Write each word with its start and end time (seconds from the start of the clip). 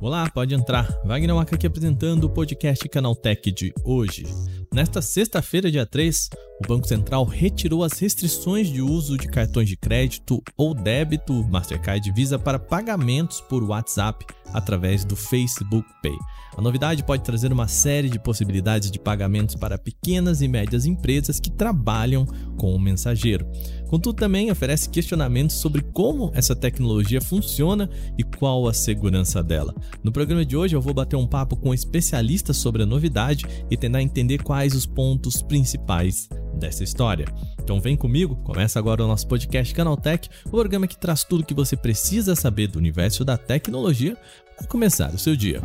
Olá, 0.00 0.28
pode 0.30 0.54
entrar. 0.54 0.88
Wagner 1.04 1.34
Waka 1.34 1.54
aqui 1.56 1.66
apresentando 1.66 2.24
o 2.24 2.30
podcast 2.30 2.88
Canaltech 2.88 3.50
de 3.50 3.72
hoje. 3.84 4.24
Nesta 4.72 5.02
sexta-feira, 5.02 5.70
dia 5.70 5.86
3, 5.86 6.30
o 6.64 6.66
Banco 6.66 6.86
Central 6.86 7.24
retirou 7.24 7.84
as 7.84 7.98
restrições 7.98 8.68
de 8.68 8.80
uso 8.80 9.18
de 9.18 9.28
cartões 9.28 9.68
de 9.68 9.76
crédito 9.76 10.42
ou 10.56 10.74
débito 10.74 11.44
Mastercard 11.44 12.10
Visa 12.12 12.38
para 12.38 12.58
pagamentos 12.58 13.40
por 13.40 13.62
WhatsApp 13.62 14.24
através 14.52 15.04
do 15.04 15.14
Facebook 15.14 15.86
Pay. 16.02 16.16
A 16.56 16.60
novidade 16.60 17.04
pode 17.04 17.22
trazer 17.22 17.52
uma 17.52 17.68
série 17.68 18.10
de 18.10 18.18
possibilidades 18.18 18.90
de 18.90 18.98
pagamentos 18.98 19.54
para 19.54 19.78
pequenas 19.78 20.42
e 20.42 20.48
médias 20.48 20.84
empresas 20.84 21.40
que 21.40 21.50
trabalham 21.50 22.26
com 22.58 22.74
o 22.74 22.80
mensageiro. 22.80 23.46
Contudo, 23.92 24.16
também 24.16 24.50
oferece 24.50 24.88
questionamentos 24.88 25.56
sobre 25.56 25.82
como 25.82 26.32
essa 26.32 26.56
tecnologia 26.56 27.20
funciona 27.20 27.90
e 28.16 28.24
qual 28.24 28.66
a 28.66 28.72
segurança 28.72 29.42
dela. 29.42 29.74
No 30.02 30.10
programa 30.10 30.46
de 30.46 30.56
hoje, 30.56 30.74
eu 30.74 30.80
vou 30.80 30.94
bater 30.94 31.14
um 31.14 31.26
papo 31.26 31.56
com 31.56 31.68
um 31.68 31.74
especialistas 31.74 32.56
sobre 32.56 32.84
a 32.84 32.86
novidade 32.86 33.44
e 33.70 33.76
tentar 33.76 34.00
entender 34.00 34.38
quais 34.38 34.74
os 34.74 34.86
pontos 34.86 35.42
principais 35.42 36.26
dessa 36.54 36.82
história. 36.82 37.26
Então 37.62 37.82
vem 37.82 37.94
comigo, 37.94 38.34
começa 38.36 38.78
agora 38.78 39.04
o 39.04 39.06
nosso 39.06 39.28
podcast 39.28 39.74
Canaltech, 39.74 40.26
o 40.46 40.50
programa 40.52 40.86
que 40.86 40.96
traz 40.96 41.22
tudo 41.22 41.42
o 41.42 41.46
que 41.46 41.52
você 41.52 41.76
precisa 41.76 42.34
saber 42.34 42.68
do 42.68 42.78
universo 42.78 43.26
da 43.26 43.36
tecnologia 43.36 44.16
para 44.56 44.66
começar 44.68 45.12
o 45.14 45.18
seu 45.18 45.36
dia. 45.36 45.60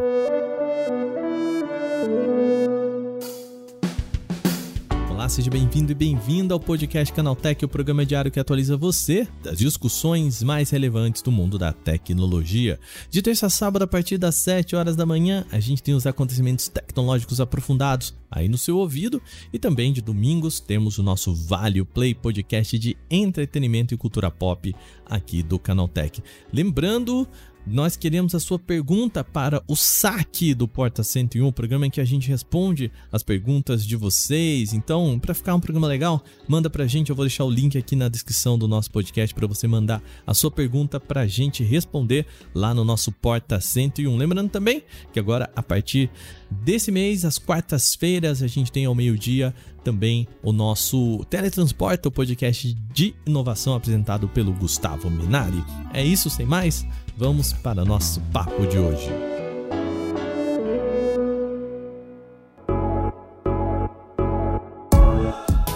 Olá, 5.17 5.27
seja 5.27 5.49
bem-vindo 5.49 5.91
e 5.91 5.95
bem-vinda 5.95 6.53
ao 6.53 6.59
podcast 6.59 7.11
Canaltech, 7.11 7.65
o 7.65 7.67
programa 7.67 8.05
diário 8.05 8.29
que 8.29 8.39
atualiza 8.39 8.77
você 8.77 9.27
das 9.41 9.57
discussões 9.57 10.43
mais 10.43 10.69
relevantes 10.69 11.23
do 11.23 11.31
mundo 11.31 11.57
da 11.57 11.73
tecnologia. 11.73 12.79
De 13.09 13.19
terça 13.19 13.47
a 13.47 13.49
sábado, 13.49 13.81
a 13.81 13.87
partir 13.87 14.19
das 14.19 14.35
7 14.35 14.75
horas 14.75 14.95
da 14.95 15.07
manhã, 15.07 15.43
a 15.51 15.59
gente 15.59 15.81
tem 15.81 15.95
os 15.95 16.05
acontecimentos 16.05 16.67
tecnológicos 16.67 17.41
aprofundados 17.41 18.13
aí 18.29 18.47
no 18.47 18.59
seu 18.59 18.77
ouvido 18.77 19.19
e 19.51 19.57
também 19.57 19.91
de 19.91 20.03
domingos 20.03 20.59
temos 20.59 20.99
o 20.99 21.03
nosso 21.03 21.33
Vale 21.33 21.83
Play 21.83 22.13
podcast 22.13 22.77
de 22.77 22.95
entretenimento 23.09 23.95
e 23.95 23.97
cultura 23.97 24.29
pop 24.29 24.71
aqui 25.03 25.41
do 25.41 25.57
Canaltech. 25.57 26.21
Lembrando 26.53 27.27
nós 27.69 27.97
queremos 27.97 28.33
a 28.33 28.39
sua 28.39 28.57
pergunta 28.57 29.23
para 29.23 29.61
o 29.67 29.75
saque 29.75 30.53
do 30.53 30.67
Porta 30.67 31.03
101, 31.03 31.51
programa 31.51 31.85
em 31.85 31.89
que 31.89 31.99
a 31.99 32.05
gente 32.05 32.29
responde 32.29 32.91
as 33.11 33.23
perguntas 33.23 33.85
de 33.85 33.95
vocês. 33.95 34.73
Então, 34.73 35.19
para 35.19 35.33
ficar 35.33 35.53
um 35.53 35.59
programa 35.59 35.87
legal, 35.87 36.23
manda 36.47 36.69
pra 36.69 36.87
gente, 36.87 37.09
eu 37.09 37.15
vou 37.15 37.25
deixar 37.25 37.43
o 37.43 37.49
link 37.49 37.77
aqui 37.77 37.95
na 37.95 38.07
descrição 38.07 38.57
do 38.57 38.67
nosso 38.67 38.89
podcast 38.89 39.35
para 39.35 39.47
você 39.47 39.67
mandar 39.67 40.01
a 40.25 40.33
sua 40.33 40.49
pergunta 40.49 40.99
pra 40.99 41.27
gente 41.27 41.63
responder 41.63 42.25
lá 42.55 42.73
no 42.73 42.85
nosso 42.85 43.11
Porta 43.11 43.59
101. 43.59 44.15
Lembrando 44.15 44.49
também 44.49 44.83
que 45.11 45.19
agora 45.19 45.49
a 45.55 45.61
partir 45.61 46.09
desse 46.49 46.91
mês, 46.91 47.25
às 47.25 47.37
quartas-feiras, 47.37 48.41
a 48.41 48.47
gente 48.47 48.71
tem 48.71 48.85
ao 48.85 48.95
meio-dia 48.95 49.53
também 49.83 50.27
o 50.41 50.51
nosso 50.51 51.25
Teletransporta, 51.29 52.09
o 52.09 52.11
podcast 52.11 52.73
de 52.93 53.15
inovação 53.25 53.73
apresentado 53.73 54.27
pelo 54.29 54.53
Gustavo 54.53 55.09
Minari. 55.09 55.63
É 55.93 56.03
isso, 56.03 56.29
sem 56.29 56.45
mais? 56.45 56.85
Vamos 57.17 57.51
para 57.51 57.83
nosso 57.83 58.21
papo 58.31 58.67
de 58.67 58.77
hoje. 58.77 59.09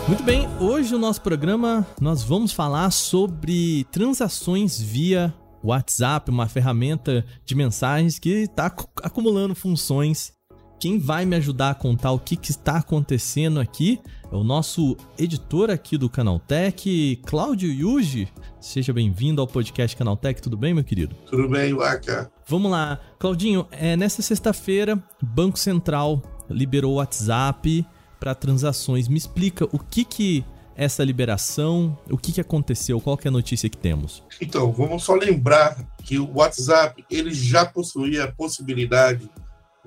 Muito 0.08 0.23
bem, 0.23 0.47
hoje 0.59 0.92
no 0.92 1.00
nosso 1.00 1.22
programa 1.22 1.88
nós 2.00 2.22
vamos 2.22 2.52
falar 2.52 2.92
sobre 2.92 3.86
transações 3.86 4.80
via 4.80 5.34
WhatsApp, 5.64 6.30
uma 6.30 6.47
ferramenta 6.47 7.25
de 7.44 7.56
mensagens 7.56 8.19
que 8.19 8.44
está 8.44 8.67
acumulando 9.02 9.56
funções. 9.56 10.34
Quem 10.81 10.97
vai 10.97 11.25
me 11.28 11.36
ajudar 11.36 11.69
a 11.69 11.75
contar 11.75 12.12
o 12.12 12.18
que, 12.18 12.36
que 12.36 12.50
está 12.50 12.78
acontecendo 12.78 13.59
aqui 13.59 14.02
é 14.31 14.36
o 14.36 14.44
nosso 14.44 14.97
editor 15.16 15.69
aqui 15.69 15.96
do 15.96 16.09
Canaltech, 16.09 17.22
Cláudio 17.24 17.72
Yuji. 17.72 18.28
Seja 18.59 18.91
bem-vindo 18.91 19.41
ao 19.41 19.46
podcast 19.46 19.96
Canaltech, 19.96 20.41
tudo 20.41 20.58
bem, 20.58 20.74
meu 20.74 20.84
querido? 20.84 21.16
Tudo 21.28 21.47
bem, 21.47 21.72
Waka. 21.72 22.31
Vamos 22.47 22.72
lá. 22.72 23.00
Claudinho, 23.20 23.68
é, 23.70 23.96
nessa 23.96 24.24
sexta-feira, 24.24 24.97
Banco 25.22 25.59
Central 25.59 26.20
liberou 26.50 26.94
o 26.94 26.96
WhatsApp 26.96 27.86
para 28.20 28.34
transações. 28.34 29.08
Me 29.08 29.20
explica 29.20 29.66
o 29.66 29.78
que 29.78 30.03
que 30.03 30.44
essa 30.75 31.03
liberação, 31.03 31.96
o 32.09 32.18
que, 32.18 32.31
que 32.31 32.41
aconteceu, 32.41 33.00
qual 33.00 33.16
que 33.16 33.28
é 33.28 33.30
a 33.30 33.31
notícia 33.31 33.70
que 33.70 33.78
temos? 33.78 34.24
Então, 34.41 34.72
vamos 34.72 35.03
só 35.03 35.14
lembrar 35.14 35.78
que 36.03 36.18
o 36.18 36.38
WhatsApp 36.38 37.06
ele 37.08 37.31
já 37.31 37.68
possuía 37.68 38.24
a 38.24 38.31
possibilidade 38.31 39.30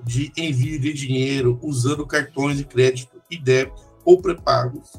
de 0.03 0.31
envio 0.37 0.79
de 0.79 0.93
dinheiro 0.93 1.59
usando 1.61 2.05
cartões 2.05 2.57
de 2.57 2.65
crédito 2.65 3.21
e 3.29 3.37
débito 3.37 3.81
ou 4.03 4.21
pré-pagos 4.21 4.93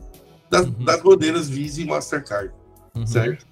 das, 0.51 0.67
uhum. 0.67 0.85
das 0.85 1.03
bandeiras 1.03 1.49
Visa 1.49 1.81
e 1.81 1.85
Mastercard, 1.85 2.53
uhum. 2.95 3.07
certo? 3.07 3.47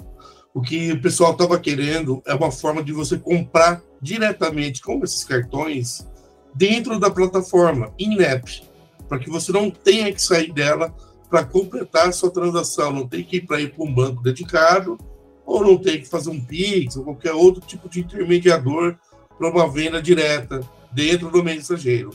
O 0.53 0.63
que 0.63 0.93
o 0.93 1.03
pessoal 1.03 1.33
estava 1.33 1.59
querendo 1.59 2.23
é 2.27 2.35
uma 2.35 2.51
forma 2.51 2.83
de 2.83 2.93
você 2.93 3.19
comprar 3.19 3.83
diretamente 4.01 4.81
com 4.81 5.03
esses 5.03 5.25
cartões 5.25 6.07
dentro 6.55 6.99
da 7.01 7.11
plataforma, 7.11 7.93
in-app, 7.99 8.63
para 9.09 9.19
que 9.19 9.29
você 9.29 9.51
não 9.51 9.71
tenha 9.71 10.13
que 10.13 10.23
sair 10.23 10.53
dela 10.53 10.95
para 11.29 11.45
completar 11.45 12.09
a 12.09 12.13
sua 12.13 12.31
transação, 12.31 12.93
não 12.93 13.09
tem 13.09 13.25
que 13.25 13.39
ir 13.39 13.41
para 13.47 13.61
ir 13.61 13.75
para 13.75 13.85
um 13.85 13.93
banco 13.93 14.23
dedicado, 14.23 14.97
ou 15.45 15.65
não 15.65 15.77
tem 15.77 16.01
que 16.01 16.09
fazer 16.09 16.31
um 16.31 16.41
Pix, 16.41 16.97
ou 16.97 17.05
qualquer 17.05 17.33
outro 17.33 17.61
tipo 17.67 17.89
de 17.89 18.01
intermediador 18.01 18.97
para 19.37 19.51
uma 19.51 19.69
venda 19.69 20.01
direta 20.01 20.61
dentro 20.95 21.31
do 21.31 21.43
mensageiro. 21.43 22.11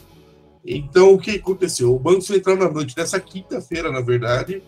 Então, 0.66 1.14
o 1.14 1.20
que 1.20 1.32
aconteceu? 1.32 1.94
O 1.94 2.00
Banco 2.00 2.22
Central, 2.22 2.58
na 2.58 2.70
noite 2.70 2.96
dessa 2.96 3.20
quinta-feira, 3.20 3.92
na 3.92 4.02
verdade, 4.02 4.62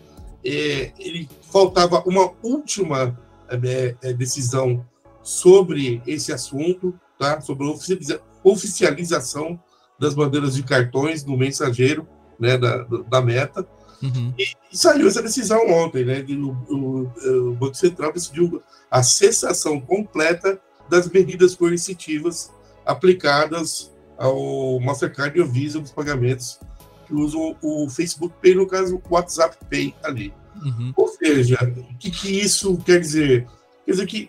é, 0.44 0.92
ele 0.98 1.28
faltava 1.50 2.02
uma 2.06 2.32
última 2.42 3.18
é, 3.48 3.94
é, 4.02 4.12
decisão 4.12 4.84
sobre 5.22 6.02
esse 6.06 6.32
assunto, 6.32 6.94
tá? 7.18 7.40
sobre 7.40 7.66
a 7.66 8.20
oficialização 8.42 9.58
das 9.98 10.14
bandeiras 10.14 10.54
de 10.54 10.62
cartões 10.62 11.24
no 11.24 11.36
mensageiro 11.36 12.06
né, 12.38 12.58
da, 12.58 12.84
da 12.84 13.20
meta. 13.20 13.66
Uhum. 14.02 14.34
E, 14.36 14.42
e, 14.72 14.76
saiu 14.76 15.06
essa 15.06 15.22
decisão 15.22 15.70
ontem, 15.70 16.04
né? 16.04 16.22
De, 16.22 16.36
o, 16.36 16.50
o, 16.68 17.50
o, 17.50 17.54
Banco 17.54 17.76
Central 17.76 18.12
decidiu 18.12 18.60
a 18.90 19.00
cessação 19.00 19.80
completa 19.80 20.60
das 20.88 21.08
medidas 21.08 21.54
coercitivas 21.54 22.50
aplicadas 22.84 23.91
ao 24.22 24.78
Mastercard 24.78 25.36
e 25.36 25.42
ao 25.42 25.48
Visa 25.48 25.80
dos 25.80 25.90
pagamentos 25.90 26.60
que 27.08 27.12
usam 27.12 27.56
o 27.60 27.90
Facebook 27.90 28.32
Pay, 28.40 28.54
no 28.54 28.68
caso 28.68 28.96
o 28.96 29.14
WhatsApp 29.14 29.56
Pay 29.68 29.92
ali. 30.00 30.32
Uhum. 30.64 30.92
Ou 30.96 31.08
seja, 31.08 31.58
o 31.90 31.98
que, 31.98 32.08
que 32.10 32.40
isso 32.40 32.76
quer 32.78 33.00
dizer? 33.00 33.48
Quer 33.84 33.90
dizer 33.90 34.06
que 34.06 34.28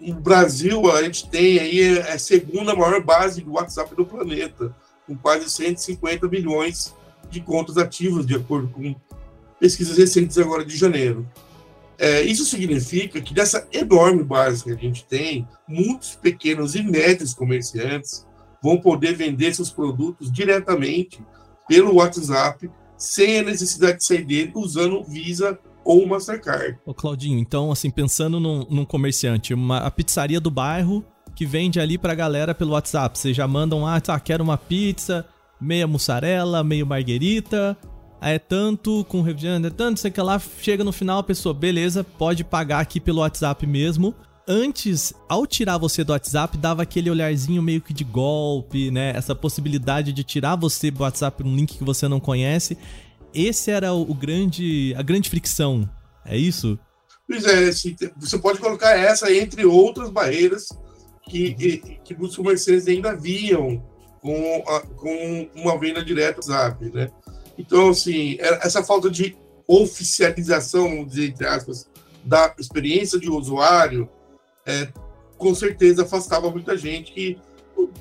o 0.00 0.14
Brasil, 0.14 0.90
a 0.90 1.02
gente 1.02 1.28
tem 1.28 1.58
aí 1.58 1.98
a 1.98 2.18
segunda 2.18 2.74
maior 2.74 3.02
base 3.02 3.42
do 3.42 3.52
WhatsApp 3.52 3.94
do 3.94 4.06
planeta, 4.06 4.74
com 5.06 5.14
quase 5.14 5.50
150 5.50 6.26
milhões 6.26 6.94
de 7.28 7.42
contas 7.42 7.76
ativas, 7.76 8.24
de 8.24 8.34
acordo 8.34 8.68
com 8.68 8.96
pesquisas 9.60 9.98
recentes 9.98 10.38
agora 10.38 10.64
de 10.64 10.74
janeiro. 10.74 11.28
É, 11.98 12.22
isso 12.22 12.46
significa 12.46 13.20
que 13.20 13.34
dessa 13.34 13.66
enorme 13.72 14.22
base 14.22 14.64
que 14.64 14.70
a 14.70 14.76
gente 14.76 15.04
tem, 15.04 15.46
muitos 15.66 16.14
pequenos 16.14 16.74
e 16.74 16.82
médios 16.82 17.34
comerciantes 17.34 18.26
vão 18.62 18.78
poder 18.78 19.14
vender 19.14 19.54
seus 19.54 19.70
produtos 19.70 20.30
diretamente 20.30 21.20
pelo 21.68 21.96
WhatsApp, 21.96 22.70
sem 22.96 23.38
a 23.38 23.42
necessidade 23.42 23.98
de 23.98 24.04
sair 24.04 24.24
dele, 24.24 24.52
usando 24.54 25.04
Visa 25.04 25.58
ou 25.84 26.06
Mastercard. 26.06 26.78
Ô 26.84 26.92
Claudinho, 26.92 27.38
então, 27.38 27.70
assim, 27.70 27.90
pensando 27.90 28.40
num, 28.40 28.66
num 28.68 28.84
comerciante, 28.84 29.54
uma, 29.54 29.78
a 29.78 29.90
pizzaria 29.90 30.40
do 30.40 30.50
bairro 30.50 31.04
que 31.34 31.46
vende 31.46 31.78
ali 31.78 31.96
pra 31.96 32.14
galera 32.14 32.54
pelo 32.54 32.72
WhatsApp, 32.72 33.16
vocês 33.16 33.36
já 33.36 33.46
mandam, 33.46 33.86
ah, 33.86 34.00
tá, 34.00 34.18
quero 34.18 34.42
uma 34.42 34.58
pizza, 34.58 35.24
meia 35.60 35.86
mussarela, 35.86 36.64
meio 36.64 36.86
marguerita, 36.86 37.76
é 38.20 38.38
tanto 38.38 39.04
com 39.04 39.22
refrigerante, 39.22 39.68
é 39.68 39.70
tanto, 39.70 40.00
sei 40.00 40.10
que 40.10 40.20
lá, 40.20 40.40
chega 40.60 40.82
no 40.82 40.92
final 40.92 41.20
a 41.20 41.22
pessoa, 41.22 41.54
beleza, 41.54 42.02
pode 42.02 42.42
pagar 42.42 42.80
aqui 42.80 42.98
pelo 42.98 43.20
WhatsApp 43.20 43.64
mesmo, 43.66 44.14
antes, 44.48 45.12
ao 45.28 45.46
tirar 45.46 45.76
você 45.76 46.02
do 46.02 46.12
WhatsApp, 46.12 46.56
dava 46.56 46.82
aquele 46.82 47.10
olharzinho 47.10 47.62
meio 47.62 47.82
que 47.82 47.92
de 47.92 48.02
golpe, 48.02 48.90
né? 48.90 49.12
Essa 49.14 49.34
possibilidade 49.34 50.12
de 50.12 50.24
tirar 50.24 50.56
você 50.56 50.90
do 50.90 51.02
WhatsApp 51.02 51.44
um 51.44 51.54
link 51.54 51.76
que 51.76 51.84
você 51.84 52.08
não 52.08 52.18
conhece. 52.18 52.78
Esse 53.34 53.70
era 53.70 53.92
o, 53.92 54.14
grande, 54.14 54.94
a 54.96 55.02
grande 55.02 55.28
fricção. 55.28 55.88
É 56.24 56.36
isso? 56.36 56.78
Pois 57.28 57.44
é, 57.44 57.70
você 58.16 58.38
pode 58.38 58.58
colocar 58.58 58.96
essa 58.96 59.30
entre 59.30 59.66
outras 59.66 60.08
barreiras 60.08 60.68
que, 61.28 61.52
que, 61.52 61.78
que 62.02 62.16
os 62.18 62.34
comerciantes 62.34 62.88
ainda 62.88 63.14
viam 63.14 63.84
com, 64.22 64.64
a, 64.66 64.80
com 64.80 65.48
uma 65.54 65.78
venda 65.78 66.02
direta 66.02 66.40
do 66.40 66.50
WhatsApp, 66.50 66.90
né? 66.90 67.10
Então, 67.58 67.90
assim, 67.90 68.38
essa 68.40 68.82
falta 68.82 69.10
de 69.10 69.36
oficialização, 69.66 70.88
vamos 70.88 71.08
dizer, 71.08 71.28
entre 71.28 71.46
aspas, 71.46 71.86
da 72.24 72.54
experiência 72.58 73.18
de 73.18 73.28
usuário, 73.28 74.08
é, 74.68 74.92
com 75.38 75.54
certeza 75.54 76.02
afastava 76.02 76.50
muita 76.50 76.76
gente 76.76 77.12
que, 77.12 77.38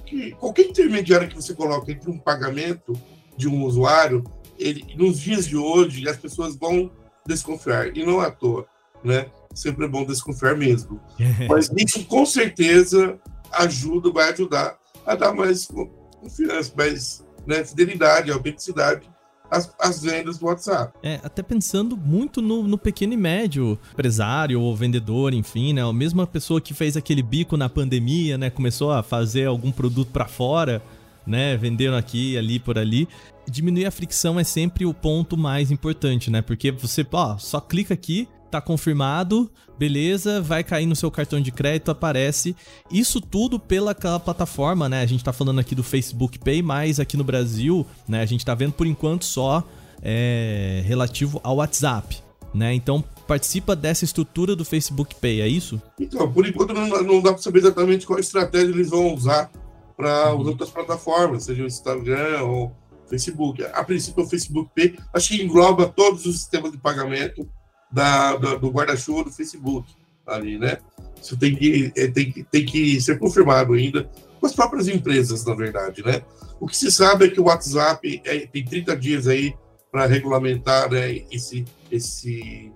que 0.05 0.31
qualquer 0.31 0.63
intermediário 0.63 1.29
que 1.29 1.35
você 1.35 1.53
coloca 1.53 1.89
entre 1.89 2.11
um 2.11 2.17
pagamento 2.17 2.93
de 3.37 3.47
um 3.47 3.63
usuário, 3.63 4.23
ele, 4.59 4.85
nos 4.95 5.19
dias 5.19 5.47
de 5.47 5.55
hoje 5.55 6.07
as 6.09 6.17
pessoas 6.17 6.57
vão 6.57 6.91
desconfiar 7.25 7.95
e 7.95 8.05
não 8.05 8.19
à 8.19 8.29
toa, 8.29 8.67
né? 9.03 9.27
Sempre 9.53 9.85
é 9.85 9.87
bom 9.87 10.05
desconfiar 10.05 10.57
mesmo. 10.57 10.99
Mas 11.49 11.69
isso 11.77 12.03
com 12.05 12.25
certeza 12.25 13.17
ajuda, 13.53 14.11
vai 14.11 14.31
ajudar 14.31 14.77
a 15.05 15.15
dar 15.15 15.33
mais 15.33 15.65
confiança, 15.65 16.73
mais 16.75 17.25
né, 17.45 17.63
fidelidade, 17.63 18.29
autenticidade 18.29 19.09
as, 19.49 19.73
as 19.79 20.01
vendas 20.01 20.37
do 20.37 20.45
WhatsApp. 20.45 20.93
É, 21.01 21.19
até 21.23 21.41
pensando 21.41 21.95
muito 21.97 22.41
no, 22.41 22.63
no, 22.63 22.77
pequeno 22.77 23.13
e 23.13 23.17
médio 23.17 23.77
empresário 23.93 24.61
ou 24.61 24.75
vendedor, 24.75 25.33
enfim, 25.33 25.73
né? 25.73 25.83
A 25.83 25.93
mesma 25.93 26.27
pessoa 26.27 26.61
que 26.61 26.73
fez 26.73 26.97
aquele 26.97 27.23
bico 27.23 27.57
na 27.57 27.69
pandemia, 27.69 28.37
né? 28.37 28.49
Começou 28.49 28.91
a 28.91 29.01
fazer 29.01 29.45
algum 29.45 29.71
produto 29.71 30.09
para 30.11 30.25
fora, 30.25 30.81
né? 31.25 31.57
Vendendo 31.57 31.95
aqui, 31.95 32.37
ali, 32.37 32.59
por 32.59 32.77
ali. 32.77 33.07
Diminuir 33.49 33.85
a 33.85 33.91
fricção 33.91 34.39
é 34.39 34.43
sempre 34.43 34.85
o 34.85 34.93
ponto 34.93 35.37
mais 35.37 35.71
importante, 35.71 36.29
né? 36.29 36.41
Porque 36.41 36.71
você, 36.71 37.05
ó, 37.11 37.37
só 37.37 37.59
clica 37.59 37.93
aqui, 37.93 38.27
tá 38.49 38.61
confirmado, 38.61 39.49
beleza, 39.77 40.41
vai 40.41 40.63
cair 40.63 40.85
no 40.85 40.95
seu 40.95 41.11
cartão 41.11 41.39
de 41.41 41.51
crédito, 41.51 41.91
aparece. 41.91 42.55
Isso 42.91 43.21
tudo 43.21 43.59
pela 43.59 43.93
plataforma, 43.93 44.89
né? 44.89 45.01
A 45.01 45.05
gente 45.05 45.23
tá 45.23 45.33
falando 45.33 45.59
aqui 45.59 45.75
do 45.75 45.83
Facebook 45.83 46.39
Pay, 46.39 46.61
mas 46.61 46.99
aqui 46.99 47.15
no 47.17 47.23
Brasil, 47.23 47.85
né, 48.07 48.21
a 48.21 48.25
gente 48.25 48.45
tá 48.45 48.55
vendo 48.55 48.73
por 48.73 48.87
enquanto 48.87 49.25
só 49.25 49.63
é, 50.01 50.83
relativo 50.85 51.39
ao 51.43 51.57
WhatsApp, 51.57 52.17
né? 52.53 52.73
Então 52.73 53.03
participa 53.27 53.75
dessa 53.75 54.05
estrutura 54.05 54.55
do 54.55 54.63
Facebook 54.63 55.15
Pay, 55.15 55.41
é 55.41 55.47
isso? 55.47 55.81
Então, 55.99 56.31
por 56.31 56.47
enquanto 56.47 56.73
não, 56.73 56.87
não 57.03 57.21
dá 57.21 57.33
para 57.33 57.41
saber 57.41 57.59
exatamente 57.59 58.05
qual 58.07 58.19
estratégia 58.19 58.71
eles 58.71 58.89
vão 58.89 59.13
usar 59.13 59.51
para 59.97 60.33
uhum. 60.33 60.41
as 60.41 60.47
outras 60.47 60.69
plataformas, 60.69 61.43
seja 61.43 61.63
o 61.63 61.67
Instagram 61.67 62.43
ou 62.43 62.71
Facebook. 63.09 63.63
A 63.65 63.83
princípio, 63.83 64.23
o 64.23 64.27
Facebook 64.27 64.69
Pay 64.75 64.95
acho 65.13 65.29
que 65.29 65.43
engloba 65.43 65.87
todos 65.87 66.25
os 66.25 66.37
sistemas 66.37 66.71
de 66.71 66.77
pagamento 66.77 67.47
da, 67.91 68.35
da 68.35 68.55
do 68.55 68.69
guarda-chuva 68.69 69.25
do 69.25 69.31
Facebook 69.31 69.87
ali, 70.25 70.57
né? 70.57 70.77
Isso 71.21 71.37
tem 71.37 71.55
que, 71.55 71.91
é, 71.95 72.07
tem, 72.07 72.31
tem 72.31 72.65
que 72.65 72.99
ser 73.01 73.17
confirmado 73.17 73.73
ainda 73.73 74.09
com 74.39 74.45
as 74.45 74.53
próprias 74.53 74.87
empresas, 74.87 75.45
na 75.45 75.55
verdade, 75.55 76.03
né? 76.03 76.21
O 76.59 76.67
que 76.67 76.77
se 76.77 76.91
sabe 76.91 77.25
é 77.25 77.29
que 77.29 77.39
o 77.39 77.45
WhatsApp 77.45 78.21
é, 78.25 78.39
tem 78.47 78.63
30 78.63 78.95
dias 78.97 79.27
aí 79.27 79.53
para 79.91 80.05
regulamentar 80.05 80.91
né, 80.91 81.23
esse, 81.31 81.65
esse 81.91 82.71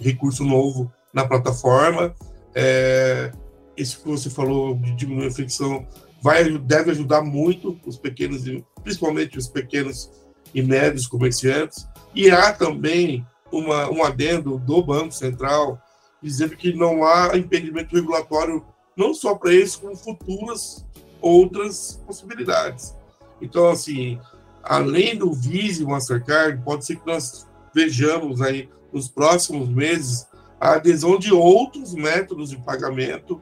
recurso 0.00 0.44
novo 0.44 0.92
na 1.12 1.26
plataforma. 1.26 2.14
É, 2.54 3.30
isso 3.76 4.00
que 4.02 4.08
você 4.08 4.30
falou 4.30 4.74
de 4.76 4.94
diminuir 4.94 5.28
a 5.28 5.30
fricção 5.30 5.86
vai, 6.22 6.58
deve 6.58 6.90
ajudar 6.90 7.22
muito 7.22 7.78
os 7.86 7.98
pequenos, 7.98 8.42
principalmente 8.82 9.38
os 9.38 9.48
pequenos 9.48 10.10
e 10.54 10.62
médios 10.62 11.06
comerciantes. 11.06 11.86
E 12.14 12.30
há 12.30 12.52
também 12.52 13.26
uma, 13.50 13.90
um 13.90 14.04
adendo 14.04 14.58
do 14.58 14.82
Banco 14.82 15.12
Central 15.12 15.80
dizendo 16.22 16.56
que 16.56 16.72
não 16.72 17.04
há 17.04 17.36
impedimento 17.36 17.94
regulatório 17.94 18.64
não 18.96 19.12
só 19.12 19.34
para 19.34 19.54
esse, 19.54 19.78
como 19.78 19.94
futuras 19.94 20.84
outras 21.20 22.02
possibilidades. 22.06 22.94
Então, 23.40 23.68
assim, 23.68 24.18
além 24.62 25.16
do 25.16 25.32
Visa 25.32 25.82
e 25.82 25.86
Mastercard, 25.86 26.62
pode 26.64 26.84
ser 26.84 26.96
que 26.96 27.06
nós 27.06 27.46
vejamos 27.74 28.40
aí 28.40 28.68
nos 28.92 29.08
próximos 29.08 29.68
meses 29.68 30.26
a 30.58 30.72
adesão 30.74 31.18
de 31.18 31.32
outros 31.32 31.94
métodos 31.94 32.50
de 32.50 32.56
pagamento 32.56 33.40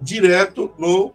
direto 0.00 0.72
no, 0.78 1.12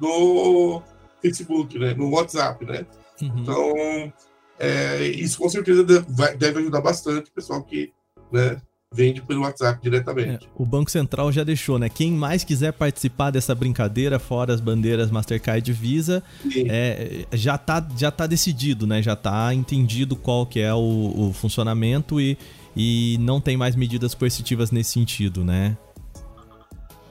no 0.00 0.82
Facebook, 1.22 1.78
né, 1.78 1.94
no 1.94 2.10
WhatsApp, 2.10 2.64
né? 2.64 2.86
Uhum. 3.22 3.32
Então, 3.38 4.12
é, 4.60 5.06
isso 5.06 5.38
com 5.38 5.48
certeza 5.48 5.82
deve 6.36 6.58
ajudar 6.58 6.82
bastante 6.82 7.30
o 7.30 7.32
pessoal 7.32 7.62
que 7.62 7.90
né, 8.30 8.60
vende 8.92 9.22
pelo 9.22 9.40
WhatsApp 9.40 9.80
diretamente. 9.82 10.44
É, 10.44 10.48
o 10.54 10.66
Banco 10.66 10.90
Central 10.90 11.32
já 11.32 11.42
deixou, 11.42 11.78
né? 11.78 11.88
Quem 11.88 12.12
mais 12.12 12.44
quiser 12.44 12.72
participar 12.72 13.30
dessa 13.30 13.54
brincadeira, 13.54 14.18
fora 14.18 14.52
as 14.52 14.60
bandeiras 14.60 15.10
Mastercard 15.10 15.70
e 15.70 15.72
Visa, 15.72 16.22
é, 16.68 17.24
já, 17.32 17.56
tá, 17.56 17.86
já 17.96 18.10
tá 18.10 18.26
decidido, 18.26 18.86
né? 18.86 19.02
Já 19.02 19.16
tá 19.16 19.54
entendido 19.54 20.14
qual 20.14 20.44
que 20.44 20.60
é 20.60 20.74
o, 20.74 21.28
o 21.28 21.32
funcionamento 21.32 22.20
e, 22.20 22.36
e 22.76 23.16
não 23.18 23.40
tem 23.40 23.56
mais 23.56 23.74
medidas 23.74 24.14
coercitivas 24.14 24.70
nesse 24.70 24.90
sentido, 24.90 25.42
né? 25.42 25.74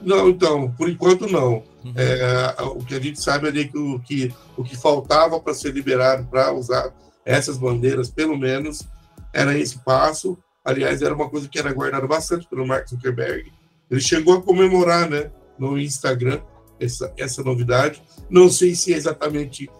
Não, 0.00 0.30
então, 0.30 0.70
por 0.78 0.88
enquanto 0.88 1.26
não. 1.26 1.62
Uhum. 1.84 1.92
É, 1.96 2.62
o 2.62 2.84
que 2.84 2.94
a 2.94 3.00
gente 3.00 3.20
sabe 3.20 3.48
é 3.48 3.64
que 3.64 3.76
o 3.76 3.98
que, 3.98 4.32
o 4.56 4.62
que 4.62 4.76
faltava 4.76 5.40
para 5.40 5.52
ser 5.52 5.72
liberado 5.74 6.26
para 6.26 6.52
usar 6.52 6.92
essas 7.24 7.58
bandeiras, 7.58 8.10
pelo 8.10 8.36
menos, 8.36 8.86
era 9.32 9.56
esse 9.56 9.78
passo. 9.78 10.38
Aliás, 10.64 11.02
era 11.02 11.14
uma 11.14 11.28
coisa 11.28 11.48
que 11.48 11.58
era 11.58 11.72
guardada 11.72 12.06
bastante 12.06 12.46
pelo 12.46 12.66
Mark 12.66 12.88
Zuckerberg. 12.88 13.52
Ele 13.90 14.00
chegou 14.00 14.34
a 14.34 14.42
comemorar 14.42 15.08
né, 15.08 15.30
no 15.58 15.78
Instagram 15.78 16.40
essa, 16.78 17.12
essa 17.16 17.42
novidade. 17.42 18.02
Não 18.28 18.48
sei 18.48 18.74
se 18.74 18.92
é 18.92 18.96
exatamente 18.96 19.70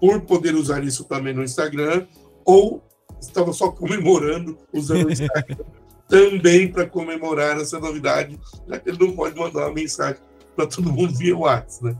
por 0.00 0.20
poder 0.22 0.54
usar 0.54 0.84
isso 0.84 1.04
também 1.04 1.34
no 1.34 1.42
Instagram 1.42 2.06
ou 2.44 2.82
estava 3.20 3.52
só 3.52 3.70
comemorando 3.70 4.56
usando 4.72 5.06
o 5.06 5.12
Instagram 5.12 5.56
também 6.08 6.70
para 6.70 6.86
comemorar 6.86 7.58
essa 7.60 7.78
novidade, 7.78 8.38
já 8.66 8.78
que 8.78 8.88
ele 8.88 8.98
não 8.98 9.12
pode 9.12 9.38
mandar 9.38 9.66
uma 9.66 9.74
mensagem 9.74 10.22
para 10.56 10.66
todo 10.66 10.92
mundo 10.92 11.14
via 11.14 11.36
WhatsApp, 11.36 11.84
né? 11.84 11.96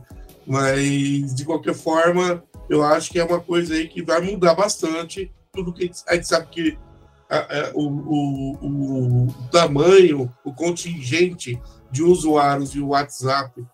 Mas, 0.47 1.35
de 1.35 1.45
qualquer 1.45 1.75
forma, 1.75 2.43
eu 2.69 2.83
acho 2.83 3.09
que 3.09 3.19
é 3.19 3.23
uma 3.23 3.39
coisa 3.39 3.73
aí 3.73 3.87
que 3.87 4.01
vai 4.01 4.21
mudar 4.21 4.53
bastante 4.53 5.31
tudo 5.51 5.73
que 5.73 5.91
a 6.07 6.15
gente 6.15 6.27
sabe 6.27 6.47
que 6.47 6.77
a, 7.29 7.37
a, 7.37 7.71
o, 7.73 7.87
o, 7.87 9.27
o, 9.27 9.33
tamanho, 9.51 10.31
o 10.43 10.53
contingente 10.53 11.59
de 11.91 12.03
usuários 12.03 12.71
de 12.71 12.81
WhatsApp 12.81 13.65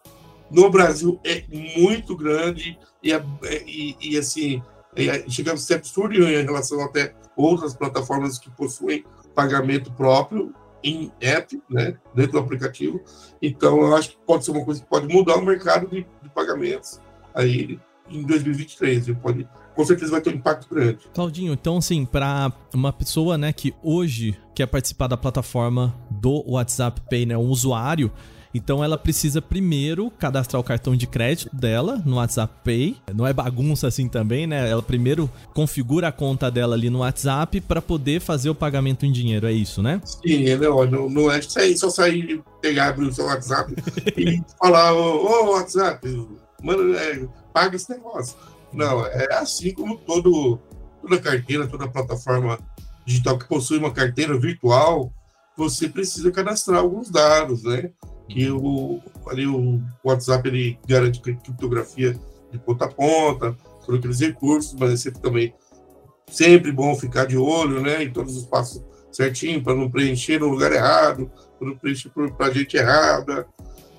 no 0.50 0.70
Brasil 0.70 1.20
é 1.24 1.44
muito 1.78 2.16
grande 2.16 2.78
e, 3.04 3.14
é, 3.14 3.24
e, 3.66 3.96
e 4.02 4.18
assim, 4.18 4.62
é, 4.96 5.30
chegamos 5.30 5.64
a 5.64 5.66
ser 5.66 5.76
absurdo 5.76 6.16
em 6.16 6.44
relação 6.44 6.82
até 6.82 7.14
outras 7.36 7.74
plataformas 7.74 8.40
que 8.40 8.50
possuem 8.50 9.06
pagamento 9.34 9.92
próprio 9.92 10.54
em 10.84 11.12
app, 11.20 11.62
né, 11.70 11.98
dentro 12.14 12.34
do 12.34 12.40
aplicativo. 12.40 13.02
Então, 13.42 13.82
eu 13.82 13.96
acho 13.96 14.12
que 14.12 14.18
pode 14.26 14.46
ser 14.46 14.52
uma 14.52 14.64
coisa 14.64 14.82
que 14.82 14.88
pode 14.88 15.08
mudar 15.08 15.36
o 15.36 15.42
mercado 15.42 15.88
de, 15.88 16.06
de 16.22 16.30
pagamentos 16.30 17.02
aí 17.34 17.80
em 18.10 18.24
2023. 18.24 19.12
Pode, 19.22 19.48
com 19.76 19.86
certeza 19.86 20.12
vai 20.12 20.22
ter 20.22 20.32
um 20.32 20.38
impacto 20.38 20.74
grande. 20.74 21.00
Claudinho, 21.14 21.54
então 21.54 21.78
assim, 21.78 22.06
para 22.06 22.52
uma 22.74 22.94
pessoa, 22.94 23.38
né, 23.38 23.52
que 23.52 23.74
hoje 23.84 24.38
quer 24.54 24.68
participar 24.68 25.08
da 25.08 25.18
plataforma 25.18 25.94
do 26.10 26.44
WhatsApp 26.48 27.02
Pay, 27.10 27.26
né, 27.26 27.38
um 27.38 27.50
usuário, 27.50 28.12
então 28.56 28.82
ela 28.82 28.98
precisa 28.98 29.42
primeiro 29.42 30.10
cadastrar 30.10 30.62
o 30.62 30.64
cartão 30.64 30.96
de 30.96 31.06
crédito 31.06 31.54
dela 31.54 32.02
no 32.06 32.16
WhatsApp 32.16 32.54
Pay. 32.64 32.96
Não 33.14 33.28
é 33.28 33.34
bagunça 33.34 33.86
assim 33.86 34.08
também, 34.08 34.48
né? 34.48 34.70
Ela 34.70 34.82
primeiro 34.82 35.30
configura 35.54 36.08
a 36.08 36.12
conta 36.12 36.50
dela 36.50 36.74
ali 36.74 36.90
no 36.90 37.00
WhatsApp 37.00 37.60
para 37.60 37.82
poder 37.82 38.22
fazer 38.22 38.50
o 38.50 38.56
pagamento 38.56 39.06
em 39.06 39.12
dinheiro, 39.12 39.46
é 39.46 39.52
isso, 39.52 39.84
né? 39.84 40.00
Sim, 40.06 40.46
é, 40.46 40.56
não, 40.56 40.86
não, 40.86 41.10
não 41.10 41.30
é 41.30 41.42
só 41.42 41.90
sair, 41.90 42.42
pegar, 42.62 42.88
abrir 42.88 43.08
o 43.08 43.14
seu 43.14 43.26
WhatsApp 43.26 43.76
e 44.16 44.42
falar, 44.58 44.94
ô 44.94 45.26
oh, 45.26 45.52
WhatsApp, 45.52 46.08
mano, 46.64 46.96
é, 46.96 47.28
paga 47.56 47.78
esse 47.78 47.90
negócio. 47.90 48.36
Não, 48.74 49.06
é 49.06 49.34
assim 49.36 49.74
como 49.74 49.98
todo, 49.98 50.60
toda 51.02 51.22
carteira, 51.22 51.66
toda 51.66 51.88
plataforma 51.88 52.60
digital 53.06 53.40
que 53.40 53.48
possui 53.48 53.78
uma 53.78 53.94
carteira 53.94 54.38
virtual, 54.38 55.14
você 55.56 55.88
precisa 55.88 56.30
cadastrar 56.32 56.82
alguns 56.82 57.10
dados, 57.10 57.64
né? 57.64 57.92
Que 58.28 58.52
o, 58.52 59.00
ali 59.28 59.48
o 59.48 59.82
WhatsApp 60.04 60.46
ele 60.50 60.78
garante 60.86 61.22
criptografia 61.22 62.20
de 62.52 62.60
ponta 62.60 62.86
a 62.86 62.90
ponta, 62.90 63.56
por 63.86 63.96
aqueles 63.96 64.20
recursos, 64.20 64.76
mas 64.78 64.92
é 64.92 64.98
sempre 64.98 65.22
também 65.22 65.54
sempre 66.30 66.72
bom 66.74 66.94
ficar 66.96 67.26
de 67.26 67.38
olho, 67.38 67.82
né? 67.82 68.04
Em 68.04 68.12
todos 68.12 68.36
os 68.36 68.46
passos 68.46 68.84
certinho, 69.14 69.64
para 69.64 69.76
não 69.76 69.90
preencher 69.90 70.40
no 70.42 70.50
lugar 70.50 70.74
errado, 70.74 71.32
para 71.58 71.70
não 71.70 71.78
preencher 71.78 72.10
para 72.10 72.52
gente 72.52 72.76
errada. 72.76 73.48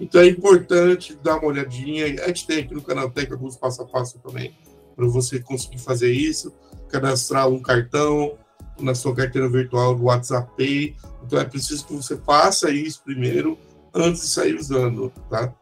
Então 0.00 0.20
é 0.20 0.26
importante 0.26 1.16
dar 1.22 1.38
uma 1.38 1.48
olhadinha. 1.48 2.06
A 2.22 2.28
gente 2.28 2.46
tem 2.46 2.60
aqui 2.60 2.74
no 2.74 2.82
canal 2.82 3.10
Tech 3.10 3.30
alguns 3.32 3.56
passo 3.56 3.82
a 3.82 3.86
passo 3.86 4.18
também 4.18 4.54
para 4.94 5.06
você 5.06 5.40
conseguir 5.40 5.78
fazer 5.78 6.10
isso, 6.10 6.52
cadastrar 6.88 7.48
um 7.48 7.60
cartão 7.60 8.38
na 8.78 8.94
sua 8.94 9.14
carteira 9.14 9.48
virtual 9.48 9.94
do 9.94 10.04
WhatsApp 10.04 10.50
Pay. 10.56 10.96
Então 11.24 11.38
é 11.38 11.44
preciso 11.44 11.86
que 11.86 11.94
você 11.94 12.16
faça 12.16 12.70
isso 12.70 13.02
primeiro 13.04 13.58
antes 13.94 14.22
de 14.22 14.28
sair 14.28 14.54
usando, 14.54 15.12
tá? 15.30 15.54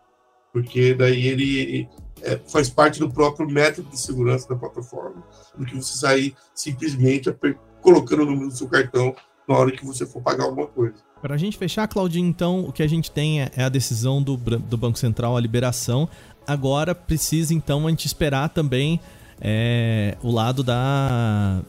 Porque 0.53 0.95
daí 0.95 1.27
ele 1.27 1.89
é, 2.23 2.39
faz 2.49 2.69
parte 2.71 3.01
do 3.01 3.11
próprio 3.11 3.49
método 3.49 3.89
de 3.91 4.01
segurança 4.01 4.49
da 4.49 4.57
plataforma, 4.57 5.23
do 5.57 5.65
que 5.65 5.75
você 5.75 5.97
sair 5.97 6.37
simplesmente 6.55 7.35
colocando 7.81 8.23
o 8.23 8.27
número 8.27 8.49
do 8.49 8.57
seu 8.57 8.69
cartão 8.69 9.15
na 9.49 9.57
hora 9.57 9.73
que 9.73 9.85
você 9.85 10.07
for 10.07 10.23
pagar 10.23 10.45
alguma 10.45 10.67
coisa. 10.67 10.95
Para 11.25 11.37
a 11.37 11.39
gente 11.39 11.57
fechar, 11.57 11.89
Claudinho, 11.89 12.29
então, 12.29 12.67
o 12.67 12.71
que 12.71 12.83
a 12.83 12.87
gente 12.87 13.11
tem 13.11 13.41
é, 13.41 13.51
é 13.57 13.65
a 13.65 13.71
decisão 13.71 14.23
do, 14.23 14.37
do 14.37 14.77
Banco 14.77 14.99
Central, 14.99 15.35
a 15.35 15.41
liberação. 15.41 16.07
Agora 16.47 16.95
precisa, 16.95 17.55
então, 17.55 17.87
a 17.87 17.89
gente 17.89 18.05
esperar 18.05 18.51
também 18.51 19.01
é, 19.41 20.19
o 20.23 20.31
lado 20.31 20.63
da, 20.63 21.63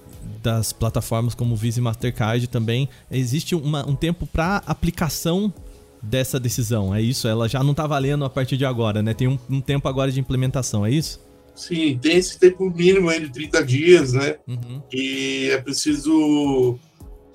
das 0.44 0.74
plataformas 0.74 1.34
como 1.34 1.56
Visa 1.56 1.80
e 1.80 1.82
Mastercard 1.82 2.46
também. 2.48 2.90
Existe 3.10 3.56
uma, 3.56 3.90
um 3.90 3.96
tempo 3.96 4.28
para 4.28 4.62
aplicação 4.68 5.54
dessa 6.02 6.38
decisão, 6.38 6.94
é 6.94 7.02
isso? 7.02 7.26
Ela 7.26 7.48
já 7.48 7.64
não 7.64 7.72
está 7.72 7.88
valendo 7.88 8.26
a 8.26 8.30
partir 8.30 8.58
de 8.58 8.66
agora, 8.66 9.02
né? 9.02 9.14
Tem 9.14 9.30
um, 9.30 9.40
um, 9.50 9.62
tempo 9.62 9.88
agora 9.88 10.12
de 10.12 10.20
implementação, 10.20 10.86
é 10.86 10.92
isso? 10.92 11.22
Sim, 11.56 11.98
tem 11.98 12.18
esse 12.18 12.38
tempo 12.38 12.70
mínimo 12.70 13.08
aí 13.08 13.22
de 13.22 13.32
30 13.32 13.64
dias, 13.64 14.12
né? 14.12 14.36
Uhum. 14.46 14.82
E 14.92 15.48
é 15.50 15.62
preciso 15.62 16.78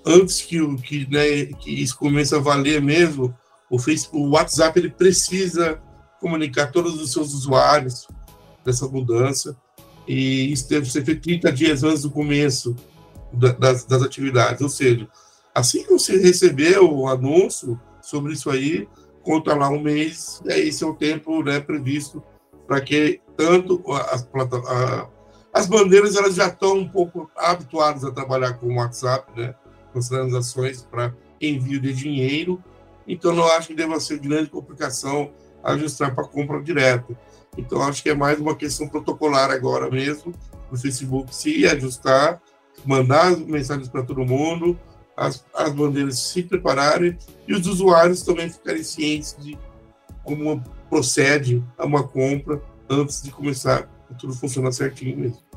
antes 0.05 0.41
que, 0.41 0.77
que, 0.79 1.11
né, 1.11 1.47
que 1.59 1.71
isso 1.71 1.97
comece 1.97 2.35
a 2.35 2.39
valer 2.39 2.81
mesmo, 2.81 3.35
o, 3.71 3.79
Facebook, 3.79 4.25
o 4.25 4.31
WhatsApp 4.31 4.79
ele 4.79 4.91
precisa 4.91 5.81
comunicar 6.21 6.71
todos 6.71 7.01
os 7.01 7.13
seus 7.13 7.33
usuários 7.33 8.07
dessa 8.65 8.87
mudança. 8.89 9.57
E 10.07 10.53
isso 10.53 10.69
deve 10.69 10.91
ser 10.91 11.05
feito 11.05 11.23
30 11.23 11.53
dias 11.53 11.85
antes 11.85 12.03
do 12.03 12.11
começo 12.11 12.75
da, 13.33 13.53
das, 13.53 13.85
das 13.85 14.03
atividades. 14.03 14.61
Ou 14.61 14.69
seja, 14.69 15.09
assim 15.55 15.85
que 15.85 15.93
você 15.93 16.19
receber 16.19 16.79
o 16.79 17.07
anúncio 17.07 17.81
sobre 18.03 18.33
isso 18.33 18.51
aí, 18.51 18.89
conta 19.23 19.55
lá 19.55 19.69
um 19.69 19.81
mês, 19.81 20.41
e 20.45 20.53
esse 20.53 20.83
é 20.83 20.87
o 20.87 20.95
tempo 20.95 21.43
né, 21.43 21.61
previsto 21.61 22.23
para 22.67 22.81
que 22.81 23.21
tanto 23.37 23.83
as, 23.93 24.29
as 25.53 25.67
bandeiras 25.67 26.17
elas 26.17 26.35
já 26.35 26.47
estão 26.47 26.79
um 26.79 26.89
pouco 26.89 27.31
habituadas 27.37 28.05
a 28.05 28.13
trabalhar 28.13 28.55
com 28.55 28.67
o 28.67 28.77
WhatsApp, 28.77 29.31
né? 29.39 29.55
Com 29.93 30.01
transações 30.01 30.83
para 30.83 31.15
envio 31.41 31.81
de 31.81 31.93
dinheiro, 31.93 32.63
então 33.07 33.35
não 33.35 33.45
acho 33.53 33.69
que 33.69 33.75
deva 33.75 33.99
ser 33.99 34.19
grande 34.19 34.51
complicação 34.51 35.33
ajustar 35.63 36.15
para 36.15 36.25
compra 36.25 36.63
direta. 36.63 37.17
Então 37.57 37.83
acho 37.83 38.03
que 38.03 38.11
é 38.11 38.15
mais 38.15 38.39
uma 38.39 38.55
questão 38.55 38.89
protocolar 38.89 39.51
agora 39.51 39.91
mesmo, 39.91 40.33
o 40.71 40.77
Facebook 40.77 41.35
se 41.35 41.67
ajustar, 41.67 42.41
mandar 42.85 43.37
mensagens 43.37 43.89
para 43.89 44.03
todo 44.03 44.25
mundo, 44.25 44.79
as, 45.17 45.45
as 45.55 45.73
bandeiras 45.73 46.19
se 46.19 46.43
prepararem 46.43 47.19
e 47.47 47.53
os 47.53 47.67
usuários 47.67 48.23
também 48.23 48.49
ficarem 48.49 48.83
cientes 48.83 49.37
de 49.39 49.59
como 50.23 50.63
procede 50.89 51.63
a 51.77 51.85
uma 51.85 52.03
compra 52.07 52.63
antes 52.89 53.23
de 53.23 53.31
começar 53.31 53.89
tudo 54.19 54.35
funcionar 54.35 54.73
certinho 54.73 55.17
mesmo. 55.19 55.50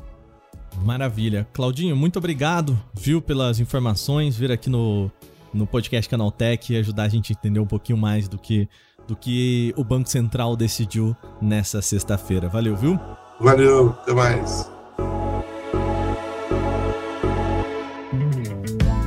Maravilha. 0.84 1.48
Claudinho, 1.54 1.96
muito 1.96 2.18
obrigado, 2.18 2.78
viu, 2.92 3.22
pelas 3.22 3.58
informações, 3.58 4.36
vir 4.36 4.52
aqui 4.52 4.68
no, 4.68 5.10
no 5.52 5.66
podcast 5.66 6.08
Canaltech 6.08 6.72
e 6.72 6.76
ajudar 6.76 7.04
a 7.04 7.08
gente 7.08 7.32
a 7.32 7.36
entender 7.38 7.58
um 7.58 7.66
pouquinho 7.66 7.96
mais 7.96 8.28
do 8.28 8.36
que, 8.36 8.68
do 9.08 9.16
que 9.16 9.72
o 9.78 9.82
Banco 9.82 10.10
Central 10.10 10.54
decidiu 10.54 11.16
nessa 11.40 11.80
sexta-feira. 11.80 12.50
Valeu, 12.50 12.76
viu? 12.76 13.00
Valeu, 13.40 13.90
até 14.02 14.12
mais. 14.12 14.70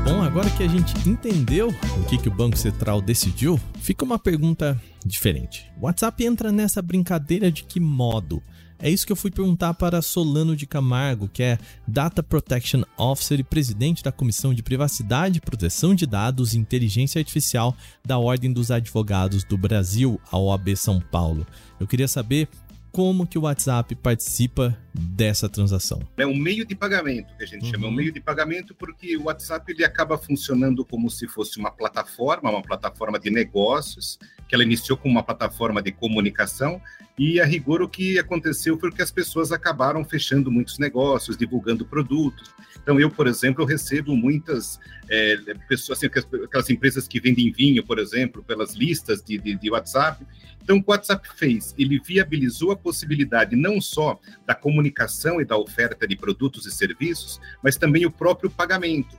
Bom, 0.03 0.23
agora 0.23 0.49
que 0.49 0.63
a 0.63 0.67
gente 0.67 1.07
entendeu 1.07 1.67
o 1.69 2.05
que, 2.05 2.17
que 2.17 2.27
o 2.27 2.31
Banco 2.31 2.57
Central 2.57 3.01
decidiu, 3.01 3.59
fica 3.79 4.03
uma 4.03 4.17
pergunta 4.17 4.81
diferente. 5.05 5.71
O 5.79 5.85
WhatsApp 5.85 6.25
entra 6.25 6.51
nessa 6.51 6.81
brincadeira 6.81 7.51
de 7.51 7.63
que 7.63 7.79
modo? 7.79 8.41
É 8.79 8.89
isso 8.89 9.05
que 9.05 9.11
eu 9.11 9.15
fui 9.15 9.31
perguntar 9.31 9.73
para 9.73 10.01
Solano 10.01 10.55
de 10.55 10.67
Camargo, 10.67 11.27
que 11.27 11.41
é 11.41 11.57
Data 11.87 12.21
Protection 12.21 12.83
Officer 12.97 13.39
e 13.39 13.43
presidente 13.43 14.03
da 14.03 14.11
Comissão 14.11 14.53
de 14.53 14.61
Privacidade, 14.61 15.41
Proteção 15.41 15.95
de 15.95 16.05
Dados 16.05 16.53
e 16.53 16.59
Inteligência 16.59 17.19
Artificial 17.19 17.75
da 18.05 18.19
Ordem 18.19 18.53
dos 18.53 18.69
Advogados 18.69 19.43
do 19.43 19.57
Brasil, 19.57 20.21
a 20.31 20.37
OAB 20.37 20.75
São 20.75 20.99
Paulo. 20.99 21.45
Eu 21.79 21.87
queria 21.87 22.07
saber 22.07 22.47
como 22.91 23.27
que 23.27 23.37
o 23.37 23.43
WhatsApp 23.43 23.93
participa 23.95 24.75
dessa 24.91 25.47
transação? 25.47 26.01
É 26.17 26.25
um 26.25 26.35
meio 26.35 26.65
de 26.65 26.75
pagamento 26.75 27.35
que 27.37 27.43
a 27.43 27.45
gente 27.45 27.65
uhum. 27.65 27.71
chama, 27.71 27.85
é 27.85 27.89
um 27.89 27.93
meio 27.93 28.11
de 28.11 28.19
pagamento 28.19 28.73
porque 28.73 29.15
o 29.17 29.25
WhatsApp 29.25 29.71
ele 29.71 29.85
acaba 29.85 30.17
funcionando 30.17 30.83
como 30.83 31.09
se 31.09 31.27
fosse 31.27 31.59
uma 31.59 31.69
plataforma, 31.69 32.49
uma 32.49 32.61
plataforma 32.61 33.19
de 33.19 33.29
negócios, 33.29 34.17
que 34.47 34.55
ela 34.55 34.63
iniciou 34.63 34.97
como 34.97 35.13
uma 35.13 35.23
plataforma 35.23 35.81
de 35.81 35.91
comunicação 35.91 36.81
e 37.17 37.39
a 37.39 37.45
rigor 37.45 37.81
o 37.81 37.89
que 37.89 38.19
aconteceu 38.19 38.79
foi 38.79 38.91
que 38.91 39.01
as 39.01 39.11
pessoas 39.11 39.51
acabaram 39.51 40.05
fechando 40.05 40.51
muitos 40.51 40.77
negócios, 40.77 41.35
divulgando 41.35 41.85
produtos. 41.85 42.53
Então 42.81 42.99
eu, 42.99 43.09
por 43.09 43.27
exemplo, 43.27 43.65
recebo 43.65 44.15
muitas 44.15 44.79
é, 45.09 45.37
pessoas, 45.67 45.99
assim, 45.99 46.07
aquelas 46.45 46.69
empresas 46.69 47.07
que 47.07 47.19
vendem 47.19 47.51
vinho, 47.51 47.83
por 47.83 47.99
exemplo, 47.99 48.43
pelas 48.43 48.75
listas 48.75 49.21
de, 49.23 49.37
de, 49.37 49.55
de 49.55 49.71
WhatsApp 49.71 50.25
então, 50.67 50.79
o 50.79 50.83
que 50.83 50.89
o 50.89 50.91
WhatsApp 50.91 51.25
fez? 51.33 51.73
Ele 51.77 51.97
viabilizou 51.97 52.71
a 52.71 52.75
possibilidade 52.75 53.55
não 53.55 53.79
só 53.79 54.19
da 54.45 54.53
comunicação 54.53 55.39
e 55.39 55.45
da 55.45 55.55
oferta 55.55 56.05
de 56.05 56.17
produtos 56.17 56.65
e 56.65 56.71
serviços, 56.71 57.39
mas 57.63 57.77
também 57.77 58.05
o 58.05 58.11
próprio 58.11 58.49
pagamento 58.49 59.17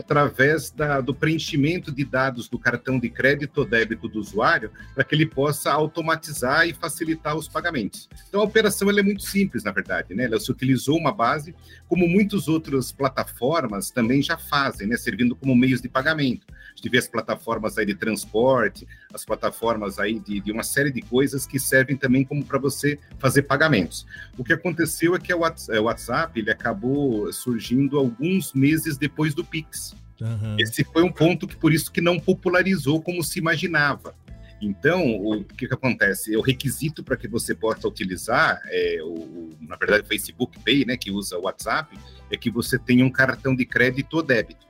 através 0.00 0.70
da, 0.70 1.00
do 1.00 1.14
preenchimento 1.14 1.92
de 1.92 2.04
dados 2.04 2.48
do 2.48 2.58
cartão 2.58 2.98
de 2.98 3.08
crédito 3.08 3.58
ou 3.58 3.64
débito 3.64 4.08
do 4.08 4.18
usuário, 4.18 4.70
para 4.94 5.04
que 5.04 5.14
ele 5.14 5.26
possa 5.26 5.70
automatizar 5.70 6.66
e 6.66 6.72
facilitar 6.72 7.36
os 7.36 7.48
pagamentos. 7.48 8.08
Então, 8.28 8.40
a 8.40 8.44
operação 8.44 8.90
é 8.90 9.02
muito 9.02 9.22
simples, 9.22 9.62
na 9.62 9.70
verdade. 9.70 10.14
Né? 10.14 10.24
Ela 10.24 10.40
se 10.40 10.50
utilizou 10.50 10.96
uma 10.96 11.12
base, 11.12 11.54
como 11.88 12.08
muitas 12.08 12.48
outras 12.48 12.90
plataformas 12.90 13.90
também 13.90 14.22
já 14.22 14.36
fazem, 14.36 14.86
né? 14.86 14.96
servindo 14.96 15.36
como 15.36 15.54
meios 15.54 15.80
de 15.80 15.88
pagamento. 15.88 16.46
A 16.80 16.82
gente 16.82 16.92
vê 16.92 16.98
as 16.98 17.08
plataformas 17.08 17.76
aí 17.76 17.84
de 17.84 17.94
transporte, 17.94 18.88
as 19.12 19.22
plataformas 19.22 19.98
aí 19.98 20.18
de, 20.18 20.40
de 20.40 20.50
uma 20.50 20.62
série 20.62 20.90
de 20.90 21.02
coisas 21.02 21.46
que 21.46 21.58
servem 21.58 21.94
também 21.94 22.24
como 22.24 22.42
para 22.42 22.58
você 22.58 22.98
fazer 23.18 23.42
pagamentos. 23.42 24.06
O 24.38 24.42
que 24.42 24.54
aconteceu 24.54 25.14
é 25.14 25.18
que 25.18 25.32
o 25.34 25.40
WhatsApp 25.82 26.40
ele 26.40 26.50
acabou 26.50 27.30
surgindo 27.34 27.98
alguns 27.98 28.54
meses 28.54 28.96
depois 28.96 29.34
do 29.34 29.44
Pix. 29.44 29.94
Uhum. 30.22 30.56
Esse 30.58 30.82
foi 30.82 31.02
um 31.02 31.12
ponto 31.12 31.46
que 31.46 31.54
por 31.56 31.70
isso 31.70 31.92
que 31.92 32.00
não 32.00 32.18
popularizou 32.18 33.02
como 33.02 33.22
se 33.22 33.38
imaginava. 33.38 34.14
Então, 34.60 35.06
o 35.16 35.44
que, 35.44 35.68
que 35.68 35.74
acontece? 35.74 36.34
O 36.34 36.40
requisito 36.40 37.02
para 37.02 37.16
que 37.16 37.28
você 37.28 37.54
possa 37.54 37.86
utilizar, 37.88 38.60
é, 38.66 38.98
o, 39.02 39.50
na 39.60 39.76
verdade, 39.76 40.02
o 40.02 40.06
Facebook 40.06 40.58
Pay, 40.60 40.86
né, 40.86 40.96
que 40.96 41.10
usa 41.10 41.36
o 41.36 41.42
WhatsApp, 41.42 41.98
é 42.30 42.36
que 42.36 42.50
você 42.50 42.78
tenha 42.78 43.04
um 43.04 43.10
cartão 43.10 43.54
de 43.54 43.66
crédito 43.66 44.14
ou 44.14 44.22
débito. 44.22 44.69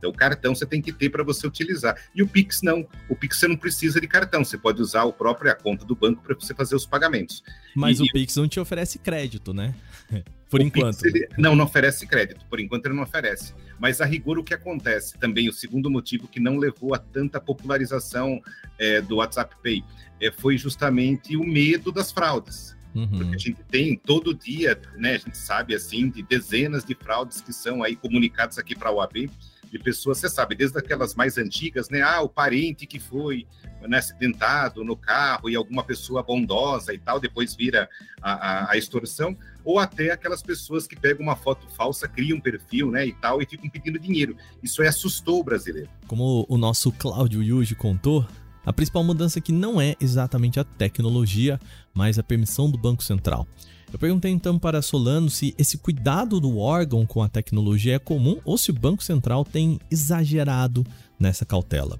Então, 0.00 0.08
o 0.08 0.14
cartão 0.14 0.54
você 0.54 0.64
tem 0.64 0.80
que 0.80 0.92
ter 0.92 1.10
para 1.10 1.22
você 1.22 1.46
utilizar. 1.46 1.94
E 2.14 2.22
o 2.22 2.26
Pix 2.26 2.62
não. 2.62 2.88
O 3.06 3.14
Pix 3.14 3.36
você 3.36 3.46
não 3.46 3.56
precisa 3.56 4.00
de 4.00 4.08
cartão. 4.08 4.42
Você 4.42 4.56
pode 4.56 4.80
usar 4.80 5.02
a 5.02 5.12
própria 5.12 5.54
conta 5.54 5.84
do 5.84 5.94
banco 5.94 6.22
para 6.22 6.34
você 6.34 6.54
fazer 6.54 6.74
os 6.74 6.86
pagamentos. 6.86 7.44
Mas 7.76 8.00
e, 8.00 8.04
o 8.04 8.06
Pix 8.06 8.34
não 8.36 8.48
te 8.48 8.58
oferece 8.58 8.98
crédito, 8.98 9.52
né? 9.52 9.74
Por 10.48 10.62
enquanto. 10.62 11.02
Pix, 11.02 11.14
ele, 11.14 11.28
não, 11.36 11.54
não 11.54 11.66
oferece 11.66 12.06
crédito. 12.06 12.46
Por 12.46 12.58
enquanto 12.58 12.86
ele 12.86 12.94
não 12.94 13.02
oferece. 13.02 13.54
Mas 13.78 14.00
a 14.00 14.06
rigor 14.06 14.38
o 14.38 14.42
que 14.42 14.54
acontece 14.54 15.18
também, 15.18 15.50
o 15.50 15.52
segundo 15.52 15.90
motivo 15.90 16.26
que 16.26 16.40
não 16.40 16.56
levou 16.56 16.94
a 16.94 16.98
tanta 16.98 17.38
popularização 17.38 18.40
é, 18.78 19.02
do 19.02 19.16
WhatsApp 19.16 19.54
Pay 19.62 19.84
é, 20.18 20.32
foi 20.32 20.56
justamente 20.56 21.36
o 21.36 21.44
medo 21.44 21.92
das 21.92 22.10
fraudes. 22.10 22.74
Uhum. 22.94 23.06
Porque 23.06 23.34
a 23.34 23.38
gente 23.38 23.62
tem 23.70 23.96
todo 23.96 24.34
dia, 24.34 24.80
né? 24.96 25.14
A 25.14 25.18
gente 25.18 25.36
sabe 25.36 25.74
assim 25.74 26.08
de 26.08 26.22
dezenas 26.22 26.84
de 26.84 26.94
fraudes 26.94 27.42
que 27.42 27.52
são 27.52 27.82
aí 27.82 27.94
comunicadas 27.94 28.58
aqui 28.58 28.74
para 28.74 28.88
a 28.88 28.92
OAB 28.92 29.28
de 29.70 29.78
pessoas, 29.78 30.18
você 30.18 30.28
sabe, 30.28 30.54
desde 30.54 30.76
aquelas 30.78 31.14
mais 31.14 31.38
antigas, 31.38 31.88
né? 31.88 32.02
Ah, 32.02 32.20
o 32.22 32.28
parente 32.28 32.86
que 32.86 32.98
foi 32.98 33.46
né, 33.88 33.98
acidentado 33.98 34.84
no 34.84 34.96
carro 34.96 35.48
e 35.48 35.54
alguma 35.54 35.84
pessoa 35.84 36.22
bondosa 36.22 36.92
e 36.92 36.98
tal, 36.98 37.20
depois 37.20 37.54
vira 37.54 37.88
a, 38.20 38.32
a, 38.32 38.72
a, 38.72 38.76
extorsão, 38.76 39.36
ou 39.64 39.78
até 39.78 40.10
aquelas 40.10 40.42
pessoas 40.42 40.86
que 40.86 40.96
pegam 40.96 41.22
uma 41.22 41.36
foto 41.36 41.68
falsa, 41.70 42.08
criam 42.08 42.38
um 42.38 42.40
perfil, 42.40 42.90
né, 42.90 43.06
e 43.06 43.12
tal, 43.12 43.40
e 43.40 43.46
ficam 43.46 43.70
pedindo 43.70 43.98
dinheiro. 43.98 44.36
Isso 44.62 44.82
aí 44.82 44.88
assustou 44.88 45.40
o 45.40 45.44
brasileiro. 45.44 45.88
Como 46.06 46.44
o 46.48 46.58
nosso 46.58 46.90
Cláudio 46.92 47.42
Yuji 47.42 47.74
contou, 47.76 48.26
a 48.64 48.72
principal 48.72 49.04
mudança 49.04 49.38
aqui 49.38 49.52
não 49.52 49.80
é 49.80 49.94
exatamente 50.00 50.60
a 50.60 50.64
tecnologia, 50.64 51.58
mas 51.94 52.18
a 52.18 52.22
permissão 52.22 52.70
do 52.70 52.76
Banco 52.76 53.02
Central. 53.02 53.46
Eu 53.92 53.98
perguntei 53.98 54.30
então 54.30 54.58
para 54.58 54.82
Solano 54.82 55.28
se 55.28 55.54
esse 55.58 55.78
cuidado 55.78 56.40
do 56.40 56.58
órgão 56.58 57.04
com 57.04 57.22
a 57.22 57.28
tecnologia 57.28 57.96
é 57.96 57.98
comum 57.98 58.38
ou 58.44 58.56
se 58.56 58.70
o 58.70 58.74
Banco 58.74 59.02
Central 59.02 59.44
tem 59.44 59.80
exagerado 59.90 60.86
nessa 61.18 61.44
cautela. 61.44 61.98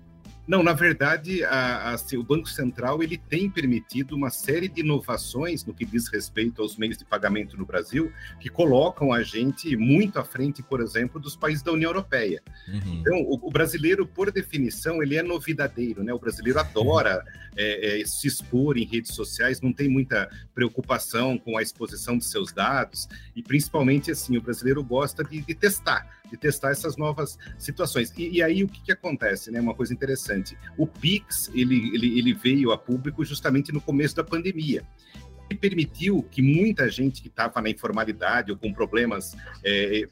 Não, 0.51 0.65
na 0.65 0.73
verdade, 0.73 1.45
a, 1.45 1.95
a, 1.95 2.17
o 2.17 2.25
Banco 2.25 2.49
Central 2.49 3.05
ele 3.05 3.17
tem 3.17 3.49
permitido 3.49 4.17
uma 4.17 4.31
série 4.31 4.67
de 4.67 4.81
inovações 4.81 5.65
no 5.65 5.73
que 5.73 5.85
diz 5.85 6.09
respeito 6.09 6.61
aos 6.61 6.77
meios 6.77 6.99
de 6.99 7.05
pagamento 7.05 7.57
no 7.57 7.65
Brasil, 7.65 8.13
que 8.41 8.49
colocam 8.49 9.13
a 9.13 9.23
gente 9.23 9.77
muito 9.77 10.19
à 10.19 10.25
frente, 10.25 10.61
por 10.61 10.81
exemplo, 10.81 11.21
dos 11.21 11.37
países 11.37 11.63
da 11.63 11.71
União 11.71 11.91
Europeia. 11.91 12.43
Uhum. 12.67 12.95
Então, 12.95 13.17
o, 13.21 13.39
o, 13.47 13.51
brasileiro, 13.53 14.05
por 14.05 14.33
definição, 14.33 15.01
ele 15.01 15.17
é 15.17 15.23
novidadeiro, 15.23 16.03
né? 16.03 16.13
O 16.13 16.19
brasileiro 16.19 16.59
adora 16.59 17.25
é, 17.57 18.01
é, 18.01 18.05
se 18.05 18.27
expor 18.27 18.77
em 18.77 18.85
redes 18.85 19.15
sociais, 19.15 19.61
não 19.61 19.73
tem 19.73 19.89
muita 19.89 20.29
preocupação 20.53 21.39
com 21.39 21.57
a 21.59 21.63
exposição 21.63 22.19
de 22.19 22.25
seus 22.25 22.53
dados, 22.53 23.09
e 23.37 23.43
principalmente, 23.43 24.11
assim, 24.11 24.37
o 24.37 24.43
brasileiro 24.43 24.83
gosta 24.83 25.23
de, 25.23 25.43
de 25.43 25.55
testar 25.55 26.19
de 26.31 26.37
testar 26.37 26.71
essas 26.71 26.97
novas 26.97 27.37
situações. 27.59 28.13
E, 28.17 28.37
e 28.37 28.43
aí 28.43 28.63
o 28.63 28.69
que, 28.69 28.81
que, 28.81 28.93
acontece, 28.93 29.51
né? 29.51 29.61
Uma 29.61 29.75
coisa 29.75 29.93
interessante. 29.93 30.40
O 30.77 30.87
Pix 30.87 31.51
ele, 31.55 31.95
ele, 31.95 32.19
ele 32.19 32.35
veio 32.35 32.73
a 32.73 32.79
público 32.79 33.25
justamente 33.25 33.73
no 33.73 33.81
começo 33.81 34.17
da 34.17 34.25
pandemia 34.25 34.85
e 35.51 35.55
permitiu 35.55 36.23
que 36.31 36.41
muita 36.41 36.89
gente 36.89 37.21
que 37.21 37.29
estava 37.29 37.61
na 37.61 37.69
informalidade 37.69 38.53
ou 38.53 38.57
com 38.57 38.73
problemas 38.73 39.37
é, 39.65 40.09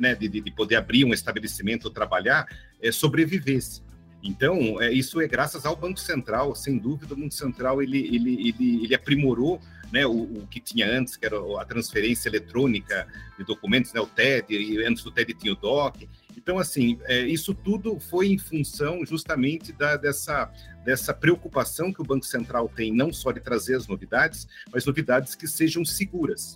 né, 0.00 0.14
de, 0.14 0.28
de, 0.28 0.50
poder 0.50 0.76
abrir 0.76 1.04
um 1.04 1.14
estabelecimento 1.14 1.86
ou 1.86 1.90
trabalhar 1.90 2.46
é, 2.82 2.92
sobrevivesse. 2.92 3.82
Então, 4.22 4.80
é, 4.80 4.92
isso 4.92 5.20
é 5.20 5.28
graças 5.28 5.64
ao 5.64 5.76
Banco 5.76 6.00
Central, 6.00 6.54
sem 6.54 6.78
dúvida, 6.78 7.14
o 7.14 7.16
Banco 7.16 7.34
Central 7.34 7.82
ele, 7.82 7.98
ele, 7.98 8.48
ele, 8.48 8.84
ele 8.84 8.94
aprimorou 8.94 9.60
né, 9.92 10.06
o, 10.06 10.22
o, 10.22 10.46
que 10.50 10.60
tinha 10.60 10.90
antes, 10.90 11.16
que 11.16 11.24
era 11.24 11.36
a 11.60 11.64
transferência 11.64 12.28
eletrônica 12.28 13.06
de 13.38 13.44
documentos, 13.44 13.92
né, 13.92 14.00
o 14.00 14.06
TED, 14.06 14.54
e 14.54 14.84
antes 14.84 15.04
do 15.04 15.10
TED 15.10 15.34
tinha 15.34 15.52
o 15.52 15.56
DOC. 15.56 16.08
Então, 16.44 16.58
assim, 16.58 16.98
é, 17.04 17.22
isso 17.22 17.54
tudo 17.54 17.98
foi 17.98 18.28
em 18.28 18.36
função 18.36 19.00
justamente 19.06 19.72
da, 19.72 19.96
dessa, 19.96 20.52
dessa 20.84 21.14
preocupação 21.14 21.90
que 21.90 22.02
o 22.02 22.04
Banco 22.04 22.26
Central 22.26 22.68
tem, 22.68 22.92
não 22.92 23.10
só 23.10 23.32
de 23.32 23.40
trazer 23.40 23.76
as 23.76 23.88
novidades, 23.88 24.46
mas 24.70 24.84
novidades 24.84 25.34
que 25.34 25.48
sejam 25.48 25.86
seguras. 25.86 26.54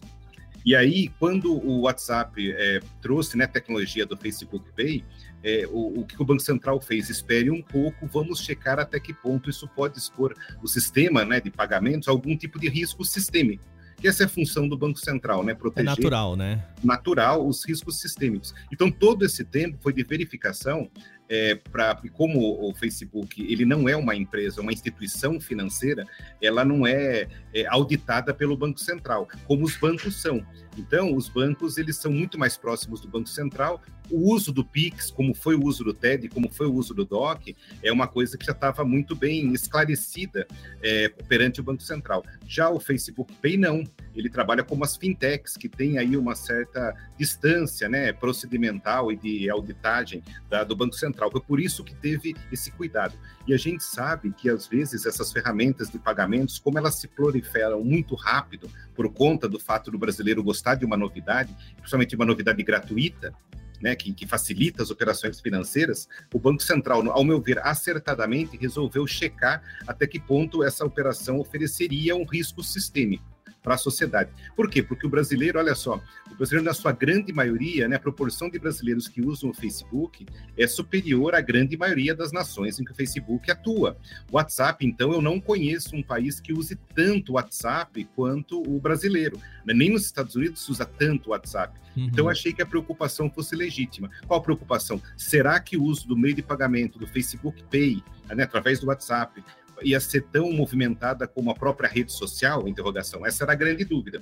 E 0.63 0.77
aí, 0.77 1.09
quando 1.19 1.55
o 1.55 1.81
WhatsApp 1.81 2.53
é, 2.53 2.81
trouxe 3.01 3.39
né, 3.39 3.47
a 3.47 3.49
tecnologia 3.49 4.05
do 4.05 4.15
Facebook 4.15 4.71
Pay, 4.77 5.03
é, 5.43 5.67
o, 5.71 6.01
o, 6.01 6.05
que 6.05 6.21
o 6.21 6.25
Banco 6.27 6.43
Central 6.43 6.79
fez? 6.83 7.09
Espere 7.09 7.51
um 7.51 7.63
pouco, 7.63 8.07
vamos 8.07 8.41
checar 8.41 8.79
até 8.79 9.01
que 9.01 9.15
ponto 9.15 9.49
isso 9.49 9.67
pode 9.69 9.97
expor 9.97 10.35
o 10.63 10.69
sistema 10.69 11.25
né, 11.25 11.41
de 11.41 11.51
pagamentos 11.51 12.09
a 12.09 12.11
algum 12.11 12.37
tipo 12.37 12.61
de 12.61 12.69
risco 12.69 13.07
sistêmico. 13.07 13.65
Que 14.01 14.09
essa 14.09 14.23
é 14.23 14.27
a 14.27 14.29
função 14.29 14.69
do 14.69 14.77
Banco 14.77 14.99
Central, 14.99 15.43
né? 15.43 15.55
Proteger. 15.55 15.93
É 15.93 15.97
natural, 15.97 16.37
né? 16.37 16.65
Natural 16.83 17.47
os 17.47 17.65
riscos 17.65 18.01
sistêmicos. 18.01 18.55
Então, 18.73 18.91
todo 18.91 19.25
esse 19.25 19.45
tempo 19.45 19.77
foi 19.81 19.93
de 19.93 20.05
verificação 20.05 20.89
é, 21.29 21.55
para 21.55 22.01
como 22.13 22.69
o 22.69 22.75
Facebook 22.75 23.43
ele 23.43 23.65
não 23.65 23.89
é 23.89 23.97
uma 23.97 24.17
empresa, 24.17 24.61
uma 24.61 24.73
instituição 24.73 25.41
financeira, 25.41 26.07
ela 26.41 26.65
não 26.65 26.87
é, 26.87 27.29
é, 27.53 27.67
auditada 27.67 28.33
pelo 28.33 28.57
Banco 28.57 28.81
Central, 28.81 29.29
como 29.47 29.65
os 29.65 29.77
bancos 29.77 30.21
são. 30.21 30.45
Então, 30.79 31.15
os 31.15 31.29
bancos 31.29 31.77
eles 31.77 31.97
são 31.97 32.13
muito 32.13 32.39
mais 32.39 32.57
próximos 32.57 33.01
do 33.01 33.09
Banco 33.09 33.29
Central. 33.29 33.83
O 34.11 34.33
uso 34.33 34.53
do 34.53 34.65
Pix, 34.65 35.11
como 35.11 35.35
foi 35.35 35.55
o 35.55 35.65
uso 35.65 35.85
do 35.85 35.93
TED, 35.93 36.29
como 36.29 36.51
foi 36.51 36.67
o 36.67 36.73
uso 36.73 36.95
do 36.95 37.05
DOC, 37.05 37.55
é 37.83 37.93
uma 37.93 38.09
coisa 38.09 38.39
que 38.39 38.47
já 38.47 38.53
estava 38.53 38.83
muito 38.85 39.15
bem 39.15 39.53
esclarecida 39.53 40.47
é, 40.83 41.11
perante 41.29 41.61
o 41.61 41.65
Banco 41.65 41.83
Central. 41.83 42.25
Já 42.47 42.71
o 42.71 42.81
Facebook 42.81 43.35
Pay 43.35 43.59
não, 43.59 43.85
ele 44.15 44.31
trabalha 44.31 44.65
como 44.65 44.83
as 44.83 44.97
fintechs 44.97 45.57
que 45.57 45.69
tem 45.69 45.99
aí 45.99 46.17
uma 46.17 46.35
certa 46.35 46.95
distância, 47.19 47.89
né, 47.89 48.13
procedimental 48.13 49.13
e 49.13 49.17
de 49.17 49.51
auditagem 49.51 50.23
da, 50.49 50.65
do 50.65 50.75
Banco 50.75 50.95
Central. 50.95 51.31
Foi 51.31 51.43
por 51.43 51.61
isso 51.61 51.85
que 51.85 51.95
teve 51.95 52.35
esse 52.51 52.71
cuidado. 52.71 53.15
E 53.47 53.55
a 53.55 53.57
gente 53.57 53.83
sabe 53.83 54.31
que, 54.33 54.49
às 54.49 54.67
vezes, 54.67 55.07
essas 55.07 55.33
ferramentas 55.33 55.91
de 55.91 55.99
pagamentos, 55.99 56.59
como 56.59 56.79
elas 56.79 56.97
se 56.97 57.09
proliferam 57.09 57.83
muito 57.83 58.15
rápido, 58.15 58.71
por 58.95 59.11
conta 59.13 59.49
do 59.49 59.61
fato 59.61 59.91
do 59.91 59.99
brasileiro 59.99 60.43
gostar 60.43 60.68
de 60.75 60.85
uma 60.85 60.97
novidade, 60.97 61.55
principalmente 61.77 62.15
uma 62.15 62.25
novidade 62.25 62.63
gratuita, 62.63 63.33
né, 63.81 63.95
que, 63.95 64.13
que, 64.13 64.27
facilita 64.27 64.83
as 64.83 64.91
operações 64.91 65.41
financeiras, 65.41 66.09
o 66.35 66.39
Banco 66.39 66.63
Central, 66.63 67.09
ao 67.11 67.23
meu 67.23 67.41
ver, 67.41 67.61
acertadamente 67.61 68.57
resolveu 68.57 69.07
checar 69.07 69.63
até 69.87 70.07
que 70.07 70.19
ponto 70.19 70.65
essa 70.65 70.85
operação 70.85 71.39
ofereceria 71.39 72.17
um 72.17 72.25
risco 72.25 72.63
sistêmico 72.63 73.38
para 73.69 73.75
a 73.75 73.79
sociedade. 73.79 74.31
Por 74.57 74.71
quê? 74.71 74.83
Porque 74.83 75.07
o 75.07 75.11
brasileiro, 75.11 75.59
olha 75.59 75.75
só, 75.75 76.03
o 76.33 76.35
brasileiro, 76.35 76.65
na 76.65 76.73
sua 76.73 76.91
grande 76.91 77.35
maioria, 77.35 77.87
né, 77.87 77.97
a 77.97 78.01
proporção 78.01 78.49
de 78.49 78.59
brasileiros 78.59 79.07
que 79.07 79.21
usam 79.21 79.51
o 79.51 79.55
Facebook 79.55 80.25
é 80.57 80.67
superior 80.67 81.35
à 81.35 81.43
grande 81.43 81.77
maioria 81.77 82.15
das 82.15 82.33
nações 82.33 82.81
em 82.81 82.85
que 82.85 82.93
o 82.93 82.95
Facebook 82.95 83.51
atua. 83.51 83.99
O 84.33 84.37
WhatsApp, 84.37 84.87
então, 84.87 85.13
eu 85.13 85.21
não 85.21 85.39
conheço 85.39 85.95
um 85.95 86.03
país 86.03 86.41
que 86.41 86.51
use 86.51 86.77
tanto 86.95 87.33
o 87.33 87.35
WhatsApp 87.35 88.09
quanto 88.17 88.63
o 88.63 88.81
brasileiro. 88.81 89.39
Né? 89.67 89.75
Nem 89.75 89.91
nos 89.91 90.07
Estados 90.07 90.35
Unidos 90.35 90.65
se 90.65 90.71
usa 90.71 90.87
tanto 90.87 91.27
o 91.27 91.31
WhatsApp. 91.33 91.79
Uhum. 91.95 92.07
Então, 92.07 92.25
eu 92.25 92.31
achei 92.31 92.55
que 92.55 92.63
a 92.63 92.67
preocupação 92.67 93.31
fosse 93.31 93.55
legítima. 93.55 94.09
Qual 94.27 94.41
a 94.41 94.43
preocupação? 94.43 94.99
Será 95.15 95.61
que 95.61 95.77
o 95.77 95.83
uso 95.83 96.09
do 96.09 96.17
meio 96.17 96.35
de 96.35 96.43
pagamento 96.43 96.99
do 96.99 97.07
Facebook 97.07 97.63
Pay, 97.65 98.03
né, 98.35 98.45
através 98.45 98.81
do 98.81 98.87
WhatsApp, 98.87 99.45
ia 99.83 100.01
ser 100.01 100.23
tão 100.33 100.53
movimentada 100.53 101.27
como 101.27 101.51
a 101.51 101.55
própria 101.55 101.89
rede 101.89 102.13
social? 102.13 102.67
Interrogação. 102.69 103.27
Essa 103.27 103.45
era 103.45 103.53
a 103.53 103.57
grande 103.57 103.85
dúvida 103.85 104.21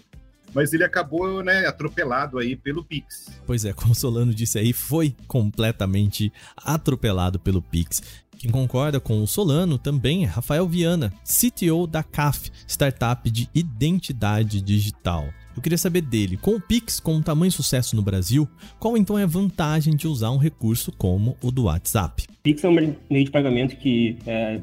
mas 0.55 0.73
ele 0.73 0.85
acabou 0.85 1.42
né, 1.42 1.66
atropelado 1.66 2.38
aí 2.38 2.57
pelo 2.57 2.83
Pix. 2.83 3.29
Pois 3.45 3.66
é, 3.66 3.75
como 3.75 3.92
o 3.92 3.95
Solano 3.95 4.33
disse 4.33 4.59
aí, 4.59 4.73
foi 4.73 5.14
completamente 5.27 6.33
atropelado 6.57 7.38
pelo 7.38 7.61
Pix. 7.61 8.03
Quem 8.38 8.51
concorda 8.51 8.99
com 8.99 9.23
o 9.23 9.27
Solano 9.27 9.77
também 9.77 10.25
é 10.25 10.27
Rafael 10.27 10.66
Viana, 10.66 11.12
CTO 11.25 11.87
da 11.87 12.03
CAF, 12.03 12.51
startup 12.66 13.31
de 13.31 13.49
identidade 13.55 14.62
digital. 14.62 15.29
Eu 15.55 15.62
queria 15.62 15.79
saber 15.79 16.03
dele, 16.03 16.37
com 16.37 16.53
o 16.53 16.61
Pix 16.61 17.01
com 17.01 17.14
um 17.14 17.23
tamanho 17.23 17.51
sucesso 17.51 17.97
no 17.97 18.03
Brasil, 18.03 18.47
qual 18.79 18.97
então 18.97 19.19
é 19.19 19.23
a 19.23 19.27
vantagem 19.27 19.97
de 19.97 20.07
usar 20.07 20.31
um 20.31 20.37
recurso 20.37 20.92
como 20.92 21.37
o 21.42 21.51
do 21.51 21.64
WhatsApp? 21.64 22.27
Pix 22.42 22.62
é 22.62 22.69
um 22.69 22.75
meio 22.75 23.25
de 23.25 23.31
pagamento 23.31 23.75
que 23.77 24.19
é, 24.27 24.61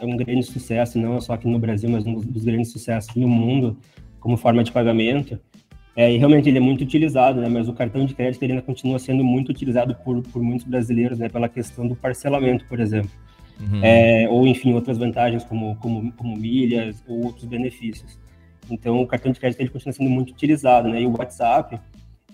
é 0.00 0.04
um 0.04 0.16
grande 0.16 0.42
sucesso, 0.42 0.98
não 0.98 1.20
só 1.20 1.34
aqui 1.34 1.48
no 1.48 1.58
Brasil, 1.58 1.88
mas 1.88 2.04
um 2.06 2.14
dos 2.14 2.44
grandes 2.44 2.72
sucessos 2.72 3.14
no 3.14 3.28
mundo 3.28 3.78
como 4.18 4.36
forma 4.36 4.64
de 4.64 4.72
pagamento. 4.72 5.38
É, 5.96 6.12
e 6.12 6.16
realmente 6.16 6.48
ele 6.48 6.58
é 6.58 6.60
muito 6.60 6.82
utilizado, 6.82 7.40
né? 7.40 7.48
Mas 7.48 7.68
o 7.68 7.72
cartão 7.72 8.04
de 8.04 8.14
crédito 8.14 8.44
ainda 8.44 8.60
continua 8.62 8.98
sendo 8.98 9.22
muito 9.22 9.50
utilizado 9.50 9.94
por, 9.94 10.22
por 10.22 10.42
muitos 10.42 10.66
brasileiros, 10.66 11.18
né? 11.18 11.28
Pela 11.28 11.48
questão 11.48 11.86
do 11.86 11.94
parcelamento, 11.94 12.64
por 12.64 12.80
exemplo. 12.80 13.10
Uhum. 13.60 13.80
É, 13.84 14.28
ou, 14.28 14.46
enfim, 14.46 14.72
outras 14.72 14.98
vantagens 14.98 15.44
como, 15.44 15.76
como, 15.76 16.10
como 16.12 16.36
milhas 16.36 17.02
ou 17.06 17.26
outros 17.26 17.44
benefícios. 17.44 18.18
Então, 18.68 19.00
o 19.00 19.06
cartão 19.06 19.30
de 19.30 19.38
crédito 19.38 19.60
ele 19.60 19.68
continua 19.68 19.92
sendo 19.92 20.10
muito 20.10 20.30
utilizado, 20.30 20.88
né? 20.88 21.02
E 21.02 21.06
o 21.06 21.16
WhatsApp, 21.16 21.78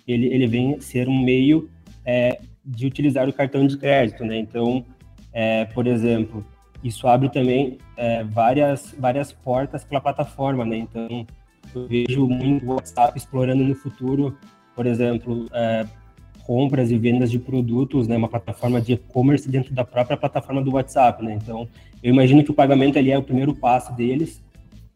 ele, 0.09 0.27
ele 0.27 0.47
vem 0.47 0.81
ser 0.81 1.07
um 1.09 1.23
meio 1.23 1.69
é, 2.05 2.41
de 2.65 2.87
utilizar 2.87 3.29
o 3.29 3.33
cartão 3.33 3.67
de 3.67 3.77
crédito, 3.77 4.25
né? 4.25 4.39
Então, 4.39 4.87
é, 5.33 5.67
por 5.67 5.87
exemplo, 5.87 6.47
isso 6.83 7.07
abre 7.07 7.29
também 7.29 7.79
é, 7.97 8.25
várias, 8.25 8.95
várias 8.99 9.33
portas 9.33 9.85
para 9.85 9.99
a 9.99 10.01
plataforma, 10.01 10.65
né? 10.65 10.79
Então, 10.79 11.27
eu 11.75 11.87
vejo 11.87 12.27
muito 12.27 12.67
o 12.67 12.75
WhatsApp 12.75 13.17
explorando 13.17 13.63
no 13.63 13.75
futuro, 13.75 14.37
por 14.75 14.87
exemplo, 14.87 15.47
é, 15.53 15.87
compras 16.45 16.91
e 16.91 16.99
vendas 16.99 17.31
de 17.31 17.39
produtos, 17.39 18.09
né? 18.09 18.17
Uma 18.17 18.29
plataforma 18.29 18.81
de 18.81 18.95
e-commerce 18.95 19.49
dentro 19.49 19.75
da 19.75 19.85
própria 19.85 20.17
plataforma 20.17 20.63
do 20.63 20.73
WhatsApp, 20.73 21.23
né? 21.25 21.35
Então, 21.35 21.69
eu 22.03 22.13
imagino 22.13 22.43
que 22.43 22.51
o 22.51 22.55
pagamento 22.55 22.99
ali 22.99 23.11
é 23.11 23.19
o 23.19 23.23
primeiro 23.23 23.55
passo 23.55 23.95
deles 23.95 24.43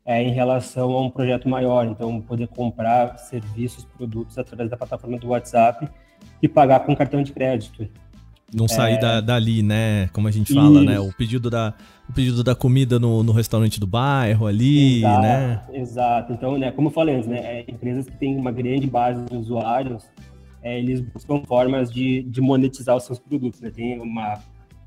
é, 0.04 0.22
em 0.22 0.32
relação 0.32 0.90
a 0.92 1.02
um 1.02 1.10
projeto 1.10 1.48
maior. 1.48 1.86
Então, 1.86 2.20
poder 2.20 2.48
comprar 2.48 3.18
serviços, 3.18 3.84
produtos 3.84 4.38
através 4.38 4.70
da 4.70 4.76
plataforma 4.76 5.18
do 5.18 5.28
WhatsApp 5.28 5.88
e 6.42 6.48
pagar 6.48 6.80
com 6.80 6.96
cartão 6.96 7.22
de 7.22 7.32
crédito. 7.32 7.88
Não 8.52 8.68
sair 8.68 8.94
é... 8.94 8.98
da, 8.98 9.20
dali, 9.20 9.62
né? 9.62 10.08
Como 10.12 10.28
a 10.28 10.30
gente 10.30 10.52
fala, 10.52 10.80
Isso. 10.80 10.84
né? 10.84 11.00
O 11.00 11.12
pedido 11.12 11.50
da, 11.50 11.74
o 12.08 12.12
pedido 12.12 12.44
da 12.44 12.54
comida 12.54 12.98
no, 12.98 13.22
no 13.22 13.32
restaurante 13.32 13.80
do 13.80 13.86
bairro 13.86 14.46
ali, 14.46 14.98
exato, 14.98 15.22
né? 15.22 15.62
Exato. 15.72 16.32
Então, 16.32 16.58
né, 16.58 16.70
como 16.70 16.88
eu 16.88 16.92
falei 16.92 17.16
antes, 17.16 17.28
né? 17.28 17.38
É, 17.38 17.64
empresas 17.68 18.06
que 18.06 18.16
têm 18.16 18.36
uma 18.36 18.52
grande 18.52 18.86
base 18.86 19.24
de 19.24 19.36
usuários, 19.36 20.04
é, 20.62 20.78
eles 20.78 21.00
buscam 21.00 21.42
formas 21.44 21.92
de, 21.92 22.22
de 22.22 22.40
monetizar 22.40 22.96
os 22.96 23.04
seus 23.04 23.18
produtos, 23.18 23.60
né? 23.60 23.70
Tem 23.70 23.98
uma, 24.00 24.38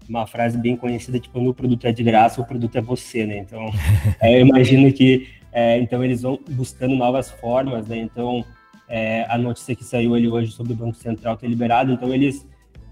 uma 0.07 0.25
frase 0.27 0.57
bem 0.57 0.75
conhecida, 0.77 1.19
tipo, 1.19 1.39
o 1.39 1.53
produto 1.53 1.85
é 1.85 1.91
de 1.91 2.03
graça, 2.03 2.39
o 2.39 2.45
produto 2.45 2.77
é 2.77 2.81
você, 2.81 3.25
né? 3.25 3.39
Então, 3.39 3.65
é, 4.21 4.39
eu 4.39 4.45
imagino 4.45 4.91
que, 4.93 5.27
é, 5.51 5.79
então, 5.79 6.03
eles 6.03 6.21
vão 6.21 6.39
buscando 6.51 6.95
novas 6.95 7.31
formas, 7.31 7.87
né? 7.87 7.97
Então, 7.97 8.45
é, 8.87 9.25
a 9.29 9.37
notícia 9.37 9.75
que 9.75 9.83
saiu 9.83 10.15
ali 10.15 10.27
hoje 10.27 10.51
sobre 10.51 10.73
o 10.73 10.75
Banco 10.75 10.95
Central 10.95 11.35
ter 11.35 11.47
liberado, 11.47 11.91
então 11.91 12.13
eles 12.13 12.47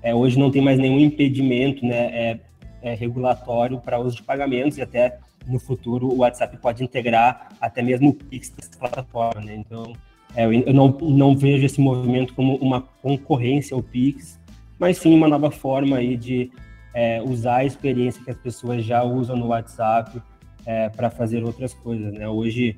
é, 0.06 0.13
hoje 0.13 0.38
não 0.38 0.52
tem 0.52 0.62
mais 0.62 0.78
nenhum 0.78 1.00
impedimento 1.00 1.84
né, 1.84 1.98
é, 1.98 2.39
é 2.84 2.94
regulatório 2.94 3.80
para 3.80 4.00
uso 4.00 4.15
de 4.15 4.22
pagamentos 4.22 4.78
e 4.78 4.82
até 4.84 5.18
no 5.48 5.58
futuro 5.58 6.08
o 6.08 6.18
WhatsApp 6.18 6.56
pode 6.58 6.84
integrar 6.84 7.50
até 7.60 7.82
mesmo 7.82 8.10
o 8.10 8.13
Pix 8.13 8.52
dessa 8.52 8.78
plataforma. 8.78 9.41
Né? 9.41 9.56
Então, 9.56 9.94
é, 10.36 10.46
eu 10.46 10.74
não, 10.74 10.89
não 10.89 11.36
vejo 11.36 11.65
esse 11.65 11.82
movimento 11.82 12.36
como 12.36 12.56
uma 12.58 12.82
concorrência 13.02 13.74
ao 13.74 13.82
Pix, 13.82 14.39
mas 14.78 15.00
sim 15.00 15.12
uma 15.15 15.28
nova 15.28 15.50
forma 15.50 15.98
aí 15.98 16.15
de 16.15 16.52
é, 16.94 17.20
usar 17.24 17.58
a 17.58 17.65
experiência 17.65 18.24
que 18.24 18.30
as 18.30 18.38
pessoas 18.38 18.86
já 18.86 19.02
usam 19.02 19.36
no 19.36 19.48
WhatsApp 19.48 20.22
é, 20.68 20.88
para 20.89 21.10
fazer 21.10 21.44
outras 21.44 21.74
coisas. 21.74 22.13
Né? 22.13 22.30
Hoje, 22.30 22.78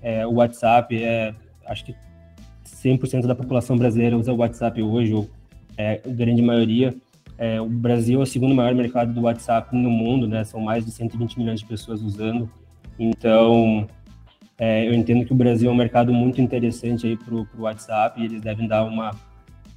é, 0.00 0.24
o 0.24 0.34
WhatsApp, 0.34 0.96
é, 1.02 1.34
acho 1.66 1.86
que 1.86 1.94
100% 2.64 3.26
da 3.26 3.34
população 3.34 3.76
brasileira 3.76 4.16
usa 4.16 4.32
o 4.32 4.36
WhatsApp 4.36 4.80
hoje, 4.80 5.12
ou 5.12 5.28
é, 5.78 6.02
grande 6.04 6.42
maioria. 6.42 6.94
É, 7.38 7.60
o 7.60 7.68
Brasil 7.68 8.18
é 8.18 8.22
o 8.24 8.26
segundo 8.26 8.52
maior 8.52 8.74
mercado 8.74 9.14
do 9.14 9.22
WhatsApp 9.22 9.74
no 9.74 9.88
mundo, 9.88 10.26
né? 10.26 10.42
São 10.42 10.60
mais 10.60 10.84
de 10.84 10.90
120 10.90 11.38
milhões 11.38 11.60
de 11.60 11.66
pessoas 11.66 12.02
usando. 12.02 12.50
Então, 12.98 13.86
é, 14.58 14.88
eu 14.88 14.92
entendo 14.92 15.24
que 15.24 15.32
o 15.32 15.36
Brasil 15.36 15.70
é 15.70 15.72
um 15.72 15.76
mercado 15.76 16.12
muito 16.12 16.40
interessante 16.40 17.06
aí 17.06 17.16
para 17.16 17.32
o 17.32 17.46
WhatsApp 17.60 18.20
e 18.20 18.24
eles 18.24 18.40
devem 18.42 18.66
dar 18.66 18.82
uma, 18.82 19.14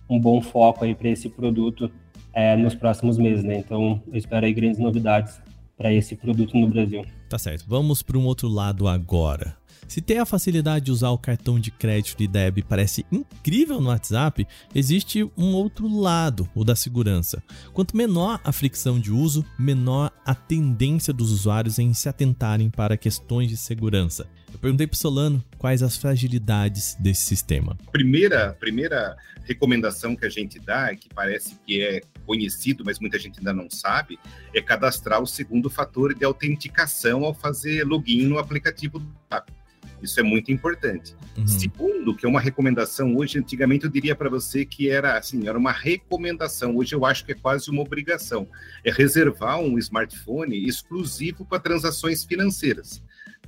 um 0.10 0.20
bom 0.20 0.42
foco 0.42 0.84
aí 0.84 0.96
para 0.96 1.10
esse 1.10 1.30
produto 1.30 1.92
é, 2.34 2.58
nos 2.58 2.74
próximos 2.74 3.20
meses, 3.20 3.44
né? 3.44 3.58
Então, 3.58 4.02
eu 4.12 4.18
espero 4.18 4.44
aí 4.44 4.54
grandes 4.54 4.80
novidades 4.80 5.40
para 5.78 5.94
esse 5.94 6.16
produto 6.16 6.58
no 6.58 6.68
Brasil. 6.68 7.06
Tá 7.30 7.38
certo. 7.38 7.66
Vamos 7.68 8.02
para 8.02 8.18
um 8.18 8.26
outro 8.26 8.48
lado 8.48 8.88
agora. 8.88 9.56
Se 9.88 10.02
ter 10.02 10.18
a 10.18 10.26
facilidade 10.26 10.86
de 10.86 10.92
usar 10.92 11.10
o 11.10 11.18
cartão 11.18 11.60
de 11.60 11.72
crédito 11.72 12.22
e 12.22 12.28
débito 12.28 12.68
parece 12.68 13.06
incrível 13.12 13.82
no 13.82 13.90
WhatsApp, 13.90 14.48
existe 14.74 15.24
um 15.38 15.54
outro 15.54 15.88
lado, 15.88 16.50
o 16.56 16.64
da 16.64 16.76
segurança. 16.76 17.44
Quanto 17.74 17.98
menor 17.98 18.40
a 18.44 18.52
fricção 18.52 19.00
de 19.00 19.12
uso, 19.12 19.46
menor 19.60 20.12
a 20.26 20.34
tendência 20.34 21.14
dos 21.14 21.32
usuários 21.32 21.80
em 21.80 21.94
se 21.94 22.08
atentarem 22.08 22.70
para 22.70 22.96
questões 22.96 23.50
de 23.50 23.58
segurança. 23.58 24.28
Eu 24.54 24.60
perguntei 24.60 24.86
para 24.86 24.98
Solano 24.98 25.44
quais 25.58 25.82
as 25.82 25.98
fragilidades 25.98 26.96
desse 27.00 27.26
sistema. 27.26 27.78
Primeira, 27.92 28.54
primeira 28.60 29.16
recomendação 29.44 30.16
que 30.16 30.26
a 30.26 30.30
gente 30.30 30.60
dá, 30.60 30.94
que 30.96 31.10
parece 31.14 31.58
que 31.66 31.82
é 31.82 32.02
conhecido, 32.26 32.84
mas 32.86 33.00
muita 33.00 33.18
gente 33.18 33.40
ainda 33.40 33.54
não 33.54 33.70
sabe, 33.70 34.20
é 34.54 34.62
cadastrar 34.62 35.22
o 35.22 35.28
segundo 35.28 35.70
fator 35.70 36.14
de 36.14 36.24
autenticação 36.24 37.24
ao 37.24 37.34
fazer 37.34 37.84
login 37.84 38.26
no 38.26 38.38
aplicativo 38.38 39.00
do 39.00 39.08
WhatsApp. 39.30 39.61
Isso 40.02 40.20
é 40.20 40.24
muito 40.24 40.52
importante. 40.52 41.16
Uhum. 41.38 41.48
Segundo, 41.48 42.16
que 42.16 42.26
é 42.26 42.30
uma 42.30 42.42
recomendação 42.42 43.16
hoje, 43.16 43.38
antigamente 43.38 43.86
eu 43.86 43.92
diria 43.92 44.16
para 44.16 44.30
você 44.30 44.66
que 44.66 44.90
era 44.90 45.18
assim, 45.18 45.48
era 45.48 45.58
uma 45.58 45.72
recomendação. 45.72 46.76
Hoje 46.76 46.96
eu 46.96 47.06
acho 47.06 47.26
que 47.26 47.32
é 47.32 47.36
quase 47.36 47.70
uma 47.70 47.82
obrigação. 47.82 48.48
É 48.84 48.92
reservar 48.92 49.60
um 49.60 49.78
smartphone 49.78 50.68
exclusivo 50.68 51.46
para 51.46 51.60
transações 51.60 52.24
financeiras. 52.24 53.02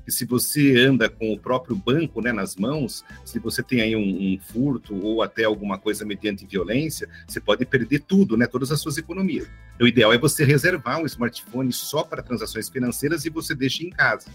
E 0.06 0.12
se 0.12 0.26
você 0.26 0.78
anda 0.78 1.10
com 1.10 1.32
o 1.32 1.40
próprio 1.40 1.76
banco 1.76 2.22
né, 2.22 2.32
nas 2.32 2.56
mãos, 2.56 3.06
se 3.24 3.40
você 3.40 3.64
tem 3.64 3.82
aí 3.82 3.96
um, 3.96 4.02
um, 4.02 4.38
furto 4.38 4.96
ou 4.96 5.22
até 5.22 5.46
alguma 5.46 5.78
coisa 5.78 6.06
mediante 6.06 6.46
violência, 6.46 7.08
você 7.26 7.40
pode 7.40 7.66
perder 7.66 8.02
tudo, 8.02 8.36
né, 8.36 8.46
todas 8.46 8.72
as 8.72 8.82
suas 8.82 8.98
economias. 8.98 9.50
O 9.80 9.88
ideal 9.88 10.12
é 10.14 10.18
você 10.18 10.44
reservar 10.44 11.00
um 11.00 11.06
smartphone 11.06 11.72
só 11.72 12.04
para 12.04 12.22
transações 12.22 12.70
financeiras 12.70 13.26
e 13.26 13.30
você 13.30 13.56
deixa 13.56 13.84
em 13.84 13.90
casa. 13.90 14.30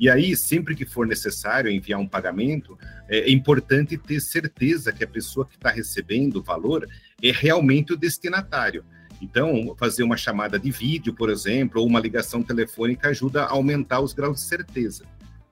E 0.00 0.08
aí, 0.08 0.34
sempre 0.34 0.74
que 0.74 0.86
for 0.86 1.06
necessário 1.06 1.70
enviar 1.70 2.00
um 2.00 2.06
pagamento, 2.06 2.78
é 3.06 3.30
importante 3.30 3.98
ter 3.98 4.18
certeza 4.18 4.94
que 4.94 5.04
a 5.04 5.06
pessoa 5.06 5.44
que 5.44 5.56
está 5.56 5.68
recebendo 5.68 6.36
o 6.36 6.42
valor 6.42 6.88
é 7.22 7.30
realmente 7.30 7.92
o 7.92 7.98
destinatário. 7.98 8.82
Então, 9.20 9.76
fazer 9.78 10.02
uma 10.02 10.16
chamada 10.16 10.58
de 10.58 10.70
vídeo, 10.70 11.12
por 11.12 11.28
exemplo, 11.28 11.82
ou 11.82 11.86
uma 11.86 12.00
ligação 12.00 12.42
telefônica 12.42 13.10
ajuda 13.10 13.42
a 13.42 13.50
aumentar 13.50 14.00
os 14.00 14.14
graus 14.14 14.36
de 14.36 14.46
certeza. 14.46 15.04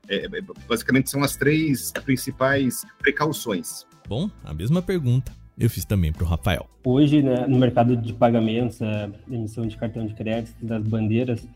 É, 0.09 0.25
é 0.25 0.41
basicamente, 0.67 1.11
são 1.11 1.23
as 1.23 1.37
três 1.37 1.93
principais 2.07 2.87
precauções. 2.99 3.87
Bom, 4.09 4.31
a 4.43 4.55
mesma 4.55 4.81
pergunta 4.81 5.31
eu 5.59 5.69
fiz 5.69 5.85
também 5.85 6.13
para 6.13 6.25
o 6.25 6.27
Rafael. 6.27 6.71
Hoje, 6.85 7.21
né, 7.21 7.47
no 7.47 7.59
mercado 7.59 7.97
de 7.97 8.13
pagamentos, 8.13 8.81
é, 8.81 9.11
emissão 9.31 9.67
de 9.67 9.77
cartão 9.77 10.07
de 10.07 10.15
crédito, 10.15 10.55
das 10.65 10.83
bandeiras, 10.85 11.47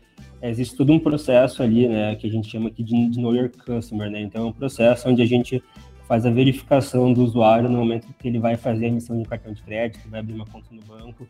existe 0.49 0.75
todo 0.75 0.91
um 0.91 0.99
processo 0.99 1.63
ali, 1.63 1.87
né, 1.87 2.15
que 2.15 2.27
a 2.27 2.29
gente 2.29 2.49
chama 2.49 2.67
aqui 2.67 2.83
de, 2.83 3.19
Know 3.19 3.35
Your 3.35 3.49
Customer, 3.49 4.09
né? 4.09 4.21
Então, 4.21 4.43
é 4.43 4.45
um 4.47 4.51
processo 4.51 5.09
onde 5.09 5.21
a 5.21 5.25
gente 5.25 5.63
faz 6.07 6.25
a 6.25 6.29
verificação 6.29 7.13
do 7.13 7.23
usuário 7.23 7.69
no 7.69 7.77
momento 7.77 8.07
que 8.19 8.27
ele 8.27 8.39
vai 8.39 8.57
fazer 8.57 8.85
a 8.85 8.87
emissão 8.89 9.15
de 9.15 9.21
um 9.21 9.25
cartão 9.25 9.53
de 9.53 9.61
crédito, 9.63 10.09
vai 10.09 10.19
abrir 10.19 10.33
uma 10.33 10.45
conta 10.45 10.67
no 10.71 10.81
banco. 10.81 11.27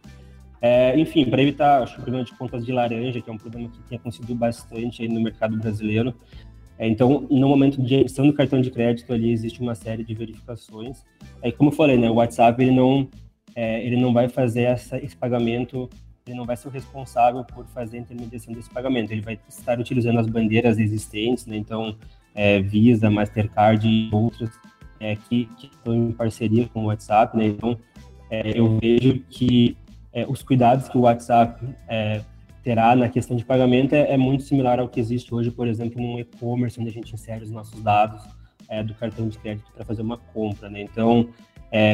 É, 0.59 0.97
enfim, 0.97 1.25
para 1.25 1.41
evitar 1.41 1.83
acho, 1.83 1.99
o 1.99 2.01
problema 2.01 2.25
de 2.25 2.33
contas 2.37 2.65
de 2.65 2.71
laranja, 2.71 3.21
que 3.21 3.29
é 3.29 3.33
um 3.33 3.37
problema 3.37 3.69
que 3.69 3.83
tem 3.83 3.97
acontecido 3.97 4.33
bastante 4.33 5.01
aí 5.01 5.09
no 5.09 5.21
mercado 5.21 5.57
brasileiro. 5.57 6.13
É, 6.79 6.87
então, 6.87 7.27
no 7.29 7.47
momento 7.47 7.81
de 7.81 7.95
emissão 7.95 8.25
do 8.25 8.33
cartão 8.33 8.61
de 8.61 8.71
crédito, 8.71 9.13
ali 9.13 9.31
existe 9.31 9.61
uma 9.61 9.75
série 9.75 10.03
de 10.03 10.13
verificações. 10.15 11.03
Aí, 11.43 11.51
como 11.51 11.69
eu 11.69 11.75
falei, 11.75 11.97
né, 11.97 12.09
o 12.09 12.15
WhatsApp 12.15 12.61
ele 12.63 12.71
não, 12.71 13.07
é, 13.55 13.85
ele 13.85 13.95
não 13.95 14.11
vai 14.11 14.27
fazer 14.27 14.63
essa, 14.63 14.97
esse 14.97 15.15
pagamento 15.15 15.89
ele 16.25 16.37
não 16.37 16.45
vai 16.45 16.55
ser 16.55 16.69
o 16.69 16.71
responsável 16.71 17.43
por 17.43 17.65
fazer 17.67 17.97
a 17.97 17.99
intermediação 18.01 18.53
desse 18.53 18.69
pagamento. 18.69 19.11
Ele 19.11 19.21
vai 19.21 19.37
estar 19.47 19.79
utilizando 19.79 20.19
as 20.19 20.27
bandeiras 20.27 20.79
existentes, 20.79 21.45
né? 21.45 21.57
então 21.57 21.95
é, 22.33 22.61
Visa, 22.61 23.09
Mastercard 23.09 23.87
e 23.87 24.09
outras 24.11 24.49
é, 24.99 25.15
que, 25.15 25.45
que, 25.57 25.67
estão 25.67 25.93
em 25.93 26.11
parceria 26.11 26.67
com 26.69 26.83
o 26.83 26.85
WhatsApp. 26.85 27.37
Né? 27.37 27.47
Então, 27.47 27.77
é, 28.29 28.57
eu 28.57 28.79
vejo 28.79 29.19
que 29.29 29.77
é, 30.13 30.25
os 30.27 30.41
cuidados 30.41 30.87
que 30.87 30.97
o 30.97 31.01
WhatsApp 31.01 31.61
é, 31.87 32.21
terá 32.63 32.95
na 32.95 33.09
questão 33.09 33.35
de 33.35 33.43
pagamento 33.43 33.93
é, 33.93 34.13
é, 34.13 34.17
muito 34.17 34.43
similar 34.43 34.79
ao 34.79 34.87
que 34.87 34.99
existe 34.99 35.35
hoje, 35.35 35.51
por 35.51 35.67
exemplo, 35.67 36.01
no 36.01 36.19
e-commerce, 36.19 36.79
onde 36.79 36.89
a 36.89 36.93
gente 36.93 37.13
insere 37.13 37.43
os 37.43 37.51
nossos 37.51 37.81
dados 37.81 38.23
do 38.87 38.95
cartão 38.95 39.27
de 39.27 39.37
crédito 39.37 39.71
para 39.71 39.85
fazer 39.85 40.01
uma 40.01 40.17
compra. 40.17 40.67
Né? 40.67 40.81
Então, 40.81 41.27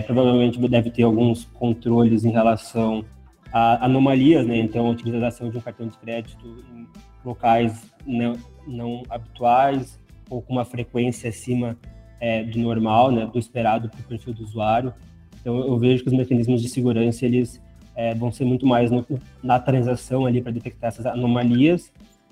provavelmente 0.05 0.57
deve 0.69 0.89
ter 0.89 1.03
alguns 1.03 1.43
controles 1.43 2.23
em 2.23 2.29
relação 2.29 3.03
anomalias, 3.51 4.45
né? 4.45 4.57
Então, 4.57 4.87
a 4.87 4.89
utilização 4.89 5.49
de 5.49 5.57
um 5.57 5.61
cartão 5.61 5.87
de 5.87 5.97
crédito 5.97 6.63
em 6.73 6.87
locais 7.23 7.91
não, 8.05 8.33
não 8.67 9.03
habituais 9.09 9.99
ou 10.29 10.41
com 10.41 10.53
uma 10.53 10.65
frequência 10.65 11.29
acima 11.29 11.77
é, 12.19 12.43
do 12.43 12.59
normal, 12.59 13.11
né? 13.11 13.25
Do 13.25 13.39
esperado 13.39 13.89
para 13.89 13.99
o 13.99 14.03
perfil 14.03 14.33
do 14.33 14.43
usuário. 14.43 14.93
Então, 15.41 15.57
eu 15.57 15.77
vejo 15.77 16.03
que 16.03 16.09
os 16.09 16.15
mecanismos 16.15 16.61
de 16.61 16.69
segurança 16.69 17.25
eles 17.25 17.61
é, 17.95 18.13
vão 18.13 18.31
ser 18.31 18.45
muito 18.45 18.65
mais 18.65 18.91
no, 18.91 19.05
na 19.41 19.59
transação 19.59 20.25
ali 20.25 20.41
para 20.41 20.51
detectar 20.51 20.89
essas 20.89 21.05
anomalias 21.05 21.91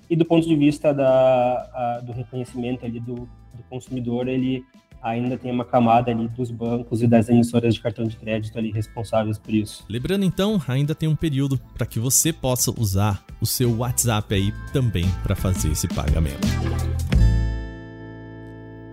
e 0.10 0.16
do 0.16 0.26
ponto 0.26 0.48
de 0.48 0.56
vista 0.56 0.94
da, 0.94 1.70
a, 1.74 2.02
do 2.02 2.14
reconhecimento 2.14 2.86
ali 2.86 3.00
do, 3.00 3.16
do 3.16 3.64
consumidor, 3.70 4.28
ele 4.28 4.64
ainda 5.02 5.38
tem 5.38 5.52
uma 5.52 5.66
camada 5.66 6.12
ali 6.12 6.28
dos 6.28 6.52
bancos 6.52 7.02
e 7.02 7.08
das 7.08 7.30
emissoras 7.30 7.76
de 7.76 7.82
cartão 7.82 8.06
de 8.06 8.16
crédito 8.16 8.58
ali 8.58 8.72
responsáveis 8.72 9.38
por 9.38 9.54
isso. 9.54 9.86
Lembrando 9.90 10.26
então, 10.26 10.62
ainda 10.68 10.94
tem 10.96 11.08
um 11.08 11.16
período 11.16 11.60
para 11.76 11.86
que 11.86 12.00
você 12.00 12.34
possa 12.34 12.72
usar 12.80 13.24
o 13.42 13.46
seu 13.46 13.78
WhatsApp 13.78 14.34
aí 14.34 14.54
também 14.74 15.06
para 15.24 15.36
fazer 15.36 15.72
esse 15.72 15.88
pagamento. 15.88 16.48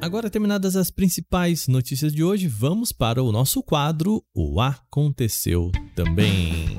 Agora 0.01 0.29
terminadas 0.29 0.77
as 0.77 0.91
principais 0.91 1.67
notícias 1.67 2.13
de 2.13 2.23
hoje, 2.23 2.47
vamos 2.47 2.93
para 2.93 3.23
o 3.23 3.33
nosso 3.33 3.63
quadro 3.63 4.23
O 4.35 4.61
Aconteceu 4.61 5.73
Também. 5.95 6.79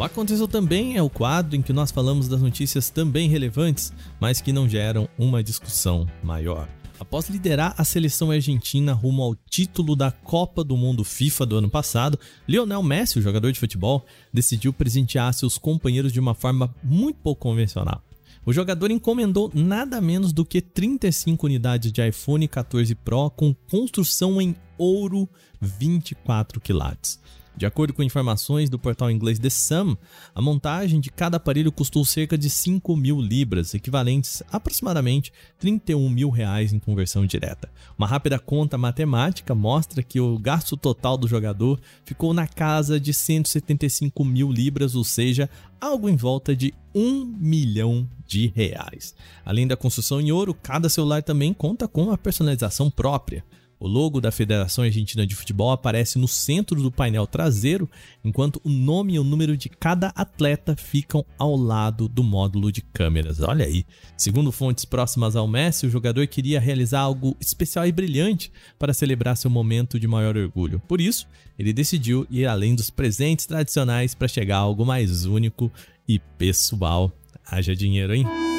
O 0.00 0.02
Aconteceu 0.02 0.48
Também 0.48 0.96
é 0.96 1.02
o 1.02 1.10
quadro 1.10 1.54
em 1.54 1.60
que 1.60 1.74
nós 1.74 1.90
falamos 1.90 2.26
das 2.26 2.40
notícias 2.40 2.88
também 2.88 3.28
relevantes, 3.28 3.92
mas 4.18 4.40
que 4.40 4.50
não 4.50 4.66
geram 4.66 5.06
uma 5.18 5.42
discussão 5.42 6.08
maior. 6.22 6.66
Após 6.98 7.28
liderar 7.28 7.74
a 7.76 7.84
seleção 7.84 8.30
argentina 8.30 8.94
rumo 8.94 9.22
ao 9.22 9.34
título 9.34 9.94
da 9.94 10.10
Copa 10.10 10.64
do 10.64 10.74
Mundo 10.74 11.04
FIFA 11.04 11.44
do 11.44 11.58
ano 11.58 11.68
passado, 11.68 12.18
Lionel 12.48 12.82
Messi, 12.82 13.18
o 13.18 13.22
jogador 13.22 13.52
de 13.52 13.60
futebol, 13.60 14.06
decidiu 14.32 14.72
presentear 14.72 15.34
seus 15.34 15.58
companheiros 15.58 16.14
de 16.14 16.18
uma 16.18 16.32
forma 16.32 16.74
muito 16.82 17.18
pouco 17.18 17.42
convencional. 17.42 18.02
O 18.46 18.54
jogador 18.54 18.90
encomendou 18.90 19.50
nada 19.52 20.00
menos 20.00 20.32
do 20.32 20.46
que 20.46 20.62
35 20.62 21.44
unidades 21.44 21.92
de 21.92 22.08
iPhone 22.08 22.48
14 22.48 22.94
Pro 22.94 23.28
com 23.28 23.52
construção 23.70 24.40
em 24.40 24.56
ouro 24.78 25.28
24 25.60 26.58
quilates. 26.58 27.20
De 27.56 27.66
acordo 27.66 27.92
com 27.92 28.02
informações 28.02 28.70
do 28.70 28.78
portal 28.78 29.10
inglês 29.10 29.38
The 29.38 29.50
Sun, 29.50 29.96
a 30.34 30.40
montagem 30.40 31.00
de 31.00 31.10
cada 31.10 31.36
aparelho 31.36 31.70
custou 31.70 32.04
cerca 32.04 32.38
de 32.38 32.48
5 32.48 32.96
mil 32.96 33.20
libras, 33.20 33.74
equivalentes 33.74 34.42
a 34.50 34.60
aproximadamente 34.60 35.32
31 35.58 36.08
mil 36.08 36.30
reais 36.30 36.72
em 36.72 36.78
conversão 36.78 37.26
direta. 37.26 37.68
Uma 37.98 38.06
rápida 38.06 38.38
conta 38.38 38.78
matemática 38.78 39.54
mostra 39.54 40.02
que 40.02 40.20
o 40.20 40.38
gasto 40.38 40.76
total 40.76 41.18
do 41.18 41.26
jogador 41.26 41.80
ficou 42.04 42.32
na 42.32 42.46
casa 42.46 43.00
de 43.00 43.12
175 43.12 44.24
mil 44.24 44.50
libras, 44.50 44.94
ou 44.94 45.04
seja, 45.04 45.50
algo 45.80 46.08
em 46.08 46.16
volta 46.16 46.54
de 46.54 46.72
1 46.94 47.24
milhão 47.38 48.08
de 48.26 48.52
reais. 48.54 49.14
Além 49.44 49.66
da 49.66 49.76
construção 49.76 50.20
em 50.20 50.30
ouro, 50.30 50.54
cada 50.54 50.88
celular 50.88 51.22
também 51.22 51.52
conta 51.52 51.88
com 51.88 52.10
a 52.12 52.18
personalização 52.18 52.90
própria. 52.90 53.44
O 53.80 53.88
logo 53.88 54.20
da 54.20 54.30
Federação 54.30 54.84
Argentina 54.84 55.26
de 55.26 55.34
Futebol 55.34 55.72
aparece 55.72 56.18
no 56.18 56.28
centro 56.28 56.82
do 56.82 56.92
painel 56.92 57.26
traseiro, 57.26 57.88
enquanto 58.22 58.60
o 58.62 58.68
nome 58.68 59.14
e 59.14 59.18
o 59.18 59.24
número 59.24 59.56
de 59.56 59.70
cada 59.70 60.08
atleta 60.08 60.76
ficam 60.76 61.24
ao 61.38 61.56
lado 61.56 62.06
do 62.06 62.22
módulo 62.22 62.70
de 62.70 62.82
câmeras. 62.82 63.40
Olha 63.40 63.64
aí. 63.64 63.86
Segundo 64.18 64.52
fontes 64.52 64.84
próximas 64.84 65.34
ao 65.34 65.48
Messi, 65.48 65.86
o 65.86 65.90
jogador 65.90 66.26
queria 66.26 66.60
realizar 66.60 67.00
algo 67.00 67.34
especial 67.40 67.86
e 67.86 67.92
brilhante 67.92 68.52
para 68.78 68.92
celebrar 68.92 69.34
seu 69.34 69.48
momento 69.48 69.98
de 69.98 70.06
maior 70.06 70.36
orgulho. 70.36 70.78
Por 70.86 71.00
isso, 71.00 71.26
ele 71.58 71.72
decidiu 71.72 72.26
ir 72.30 72.44
além 72.44 72.74
dos 72.74 72.90
presentes 72.90 73.46
tradicionais 73.46 74.14
para 74.14 74.28
chegar 74.28 74.56
a 74.56 74.60
algo 74.60 74.84
mais 74.84 75.24
único 75.24 75.72
e 76.06 76.18
pessoal. 76.18 77.10
Haja 77.46 77.74
dinheiro, 77.74 78.14
hein? 78.14 78.49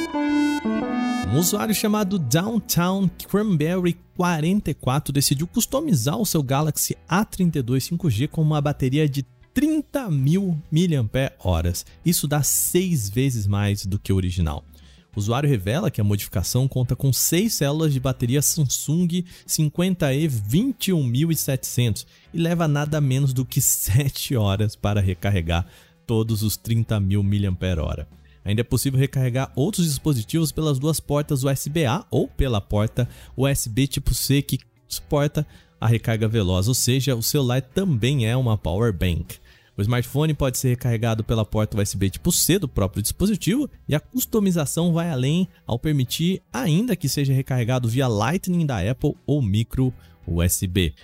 Um 1.31 1.39
usuário 1.39 1.73
chamado 1.73 2.19
Downtown 2.19 3.09
Cranberry 3.29 3.97
44 4.17 5.13
decidiu 5.13 5.47
customizar 5.47 6.17
o 6.17 6.25
seu 6.25 6.43
Galaxy 6.43 6.97
A32 7.09 7.95
5G 7.95 8.27
com 8.27 8.41
uma 8.41 8.59
bateria 8.59 9.07
de 9.07 9.23
30 9.53 10.11
mil 10.11 10.61
mAh. 10.69 11.73
Isso 12.05 12.27
dá 12.27 12.43
seis 12.43 13.09
vezes 13.09 13.47
mais 13.47 13.85
do 13.85 13.97
que 13.97 14.11
o 14.11 14.17
original. 14.17 14.65
O 15.15 15.19
usuário 15.19 15.49
revela 15.49 15.89
que 15.89 16.01
a 16.01 16.03
modificação 16.03 16.67
conta 16.67 16.97
com 16.97 17.13
6 17.13 17.53
células 17.53 17.93
de 17.93 17.99
bateria 18.01 18.41
Samsung 18.41 19.23
50E 19.47 20.27
21700 20.27 22.05
e 22.33 22.39
leva 22.39 22.67
nada 22.67 22.99
menos 22.99 23.31
do 23.31 23.45
que 23.45 23.61
7 23.61 24.35
horas 24.35 24.75
para 24.75 24.99
recarregar 24.99 25.65
todos 26.05 26.43
os 26.43 26.57
30 26.57 26.99
mil 26.99 27.23
mAh. 27.23 28.05
Ainda 28.43 28.61
é 28.61 28.63
possível 28.63 28.99
recarregar 28.99 29.51
outros 29.55 29.85
dispositivos 29.85 30.51
pelas 30.51 30.79
duas 30.79 30.99
portas 30.99 31.43
USB-A 31.43 32.05
ou 32.09 32.27
pela 32.27 32.59
porta 32.59 33.07
USB 33.37 33.87
tipo 33.87 34.13
C 34.13 34.41
que 34.41 34.59
suporta 34.87 35.45
a 35.79 35.87
recarga 35.87 36.27
veloz, 36.27 36.67
ou 36.67 36.73
seja, 36.73 37.15
o 37.15 37.23
celular 37.23 37.61
também 37.61 38.27
é 38.27 38.37
uma 38.37 38.57
power 38.57 38.93
bank. 38.93 39.39
O 39.77 39.81
smartphone 39.81 40.33
pode 40.33 40.57
ser 40.57 40.69
recarregado 40.69 41.23
pela 41.23 41.45
porta 41.45 41.81
USB 41.81 42.09
tipo 42.09 42.31
C 42.31 42.59
do 42.59 42.67
próprio 42.67 43.01
dispositivo 43.01 43.69
e 43.87 43.95
a 43.95 43.99
customização 43.99 44.93
vai 44.93 45.09
além 45.09 45.47
ao 45.65 45.79
permitir 45.79 46.41
ainda 46.53 46.95
que 46.95 47.09
seja 47.09 47.33
recarregado 47.33 47.87
via 47.87 48.07
Lightning 48.07 48.65
da 48.65 48.79
Apple 48.79 49.15
ou 49.25 49.41
micro. 49.41 49.93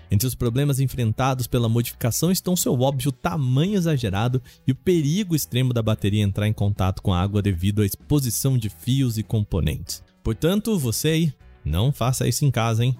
Entre 0.10 0.28
os 0.28 0.36
problemas 0.36 0.80
enfrentados 0.80 1.48
pela 1.48 1.70
modificação 1.70 2.32
estão 2.32 2.56
seu 2.56 2.80
óbvio 2.80 3.12
tamanho 3.12 3.76
exagerado 3.76 4.42
e 4.66 4.72
o 4.72 4.76
perigo 4.76 5.36
extremo 5.36 5.74
da 5.74 5.82
bateria 5.82 6.24
entrar 6.24 6.48
em 6.48 6.54
contato 6.54 7.02
com 7.02 7.14
a 7.14 7.22
água 7.22 7.42
devido 7.42 7.82
à 7.82 7.86
exposição 7.86 8.58
de 8.58 8.70
fios 8.70 9.18
e 9.18 9.24
componentes. 9.24 10.04
Portanto, 10.24 10.78
você 10.78 11.08
aí, 11.10 11.34
não 11.64 11.92
faça 11.92 12.28
isso 12.28 12.46
em 12.46 12.52
casa, 12.52 12.84
hein? 12.84 12.96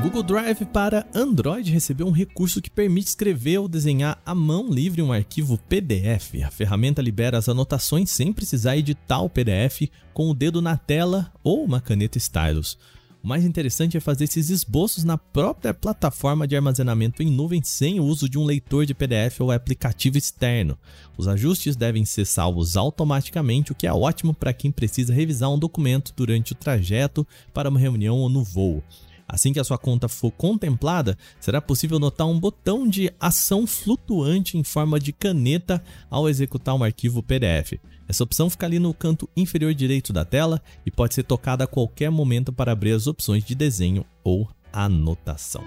Google 0.00 0.22
Drive 0.22 0.64
para 0.66 1.04
Android 1.12 1.72
recebeu 1.72 2.06
um 2.06 2.12
recurso 2.12 2.62
que 2.62 2.70
permite 2.70 3.08
escrever 3.08 3.58
ou 3.58 3.66
desenhar 3.66 4.22
à 4.24 4.32
mão 4.32 4.70
livre 4.70 5.02
um 5.02 5.12
arquivo 5.12 5.58
PDF. 5.68 6.36
A 6.46 6.50
ferramenta 6.52 7.02
libera 7.02 7.36
as 7.36 7.48
anotações 7.48 8.08
sem 8.10 8.32
precisar 8.32 8.76
editar 8.76 9.20
o 9.20 9.28
PDF 9.28 9.90
com 10.14 10.30
o 10.30 10.34
dedo 10.34 10.62
na 10.62 10.76
tela 10.76 11.32
ou 11.42 11.64
uma 11.64 11.80
caneta 11.80 12.16
stylus. 12.16 12.78
O 13.22 13.26
mais 13.26 13.44
interessante 13.44 13.96
é 13.96 14.00
fazer 14.00 14.24
esses 14.24 14.48
esboços 14.48 15.02
na 15.02 15.18
própria 15.18 15.74
plataforma 15.74 16.46
de 16.46 16.54
armazenamento 16.54 17.22
em 17.22 17.30
nuvem 17.30 17.60
sem 17.62 17.98
o 17.98 18.04
uso 18.04 18.28
de 18.28 18.38
um 18.38 18.44
leitor 18.44 18.86
de 18.86 18.94
PDF 18.94 19.40
ou 19.40 19.50
aplicativo 19.50 20.16
externo. 20.16 20.78
Os 21.16 21.26
ajustes 21.26 21.74
devem 21.74 22.04
ser 22.04 22.24
salvos 22.24 22.76
automaticamente, 22.76 23.72
o 23.72 23.74
que 23.74 23.88
é 23.88 23.92
ótimo 23.92 24.32
para 24.32 24.52
quem 24.52 24.70
precisa 24.70 25.12
revisar 25.12 25.50
um 25.50 25.58
documento 25.58 26.12
durante 26.16 26.52
o 26.52 26.54
trajeto 26.54 27.26
para 27.52 27.68
uma 27.68 27.80
reunião 27.80 28.16
ou 28.18 28.28
no 28.28 28.44
voo. 28.44 28.84
Assim 29.26 29.52
que 29.52 29.60
a 29.60 29.64
sua 29.64 29.76
conta 29.76 30.08
for 30.08 30.30
contemplada, 30.30 31.18
será 31.38 31.60
possível 31.60 31.98
notar 31.98 32.26
um 32.26 32.40
botão 32.40 32.88
de 32.88 33.12
ação 33.20 33.66
flutuante 33.66 34.56
em 34.56 34.64
forma 34.64 34.98
de 34.98 35.12
caneta 35.12 35.82
ao 36.08 36.28
executar 36.28 36.74
um 36.74 36.82
arquivo 36.82 37.22
PDF. 37.22 37.74
Essa 38.08 38.24
opção 38.24 38.48
fica 38.48 38.64
ali 38.64 38.78
no 38.78 38.94
canto 38.94 39.28
inferior 39.36 39.74
direito 39.74 40.12
da 40.12 40.24
tela 40.24 40.62
e 40.86 40.90
pode 40.90 41.14
ser 41.14 41.24
tocada 41.24 41.64
a 41.64 41.66
qualquer 41.66 42.10
momento 42.10 42.50
para 42.52 42.72
abrir 42.72 42.92
as 42.92 43.06
opções 43.06 43.44
de 43.44 43.54
desenho 43.54 44.04
ou 44.24 44.48
anotação. 44.72 45.62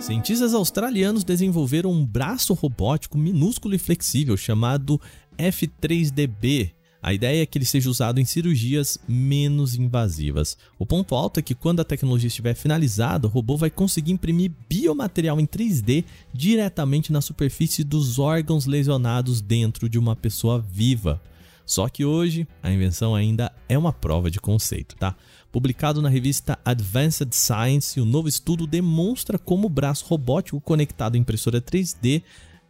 Cientistas 0.00 0.54
australianos 0.54 1.22
desenvolveram 1.22 1.92
um 1.92 2.04
braço 2.04 2.54
robótico 2.54 3.18
minúsculo 3.18 3.74
e 3.74 3.78
flexível 3.78 4.36
chamado 4.36 5.00
F3DB 5.38 6.72
a 7.02 7.12
ideia 7.12 7.42
é 7.42 7.46
que 7.46 7.58
ele 7.58 7.64
seja 7.64 7.90
usado 7.90 8.20
em 8.20 8.24
cirurgias 8.24 8.96
menos 9.08 9.74
invasivas. 9.74 10.56
O 10.78 10.86
ponto 10.86 11.16
alto 11.16 11.40
é 11.40 11.42
que 11.42 11.54
quando 11.54 11.80
a 11.80 11.84
tecnologia 11.84 12.28
estiver 12.28 12.54
finalizada, 12.54 13.26
o 13.26 13.30
robô 13.30 13.56
vai 13.56 13.70
conseguir 13.70 14.12
imprimir 14.12 14.52
biomaterial 14.68 15.40
em 15.40 15.46
3D 15.46 16.04
diretamente 16.32 17.12
na 17.12 17.20
superfície 17.20 17.82
dos 17.82 18.20
órgãos 18.20 18.66
lesionados 18.66 19.40
dentro 19.40 19.88
de 19.88 19.98
uma 19.98 20.14
pessoa 20.14 20.60
viva. 20.60 21.20
Só 21.66 21.88
que 21.88 22.04
hoje 22.04 22.46
a 22.62 22.70
invenção 22.70 23.14
ainda 23.14 23.52
é 23.68 23.76
uma 23.76 23.92
prova 23.92 24.30
de 24.30 24.40
conceito, 24.40 24.94
tá? 24.96 25.16
Publicado 25.50 26.00
na 26.00 26.08
revista 26.08 26.58
Advanced 26.64 27.32
Science, 27.32 28.00
o 28.00 28.04
novo 28.04 28.28
estudo 28.28 28.66
demonstra 28.66 29.38
como 29.38 29.66
o 29.66 29.70
braço 29.70 30.06
robótico 30.06 30.60
conectado 30.60 31.16
à 31.16 31.18
impressora 31.18 31.60
3D 31.60 32.22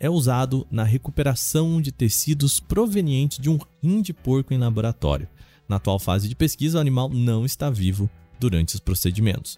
é 0.02 0.10
usado 0.10 0.66
na 0.68 0.82
recuperação 0.82 1.80
de 1.80 1.92
tecidos 1.92 2.58
provenientes 2.58 3.38
de 3.38 3.48
um 3.48 3.56
rim 3.80 4.02
de 4.02 4.12
porco 4.12 4.52
em 4.52 4.58
laboratório. 4.58 5.28
Na 5.68 5.76
atual 5.76 6.00
fase 6.00 6.28
de 6.28 6.34
pesquisa, 6.34 6.76
o 6.76 6.80
animal 6.80 7.08
não 7.08 7.46
está 7.46 7.70
vivo 7.70 8.10
durante 8.40 8.74
os 8.74 8.80
procedimentos. 8.80 9.56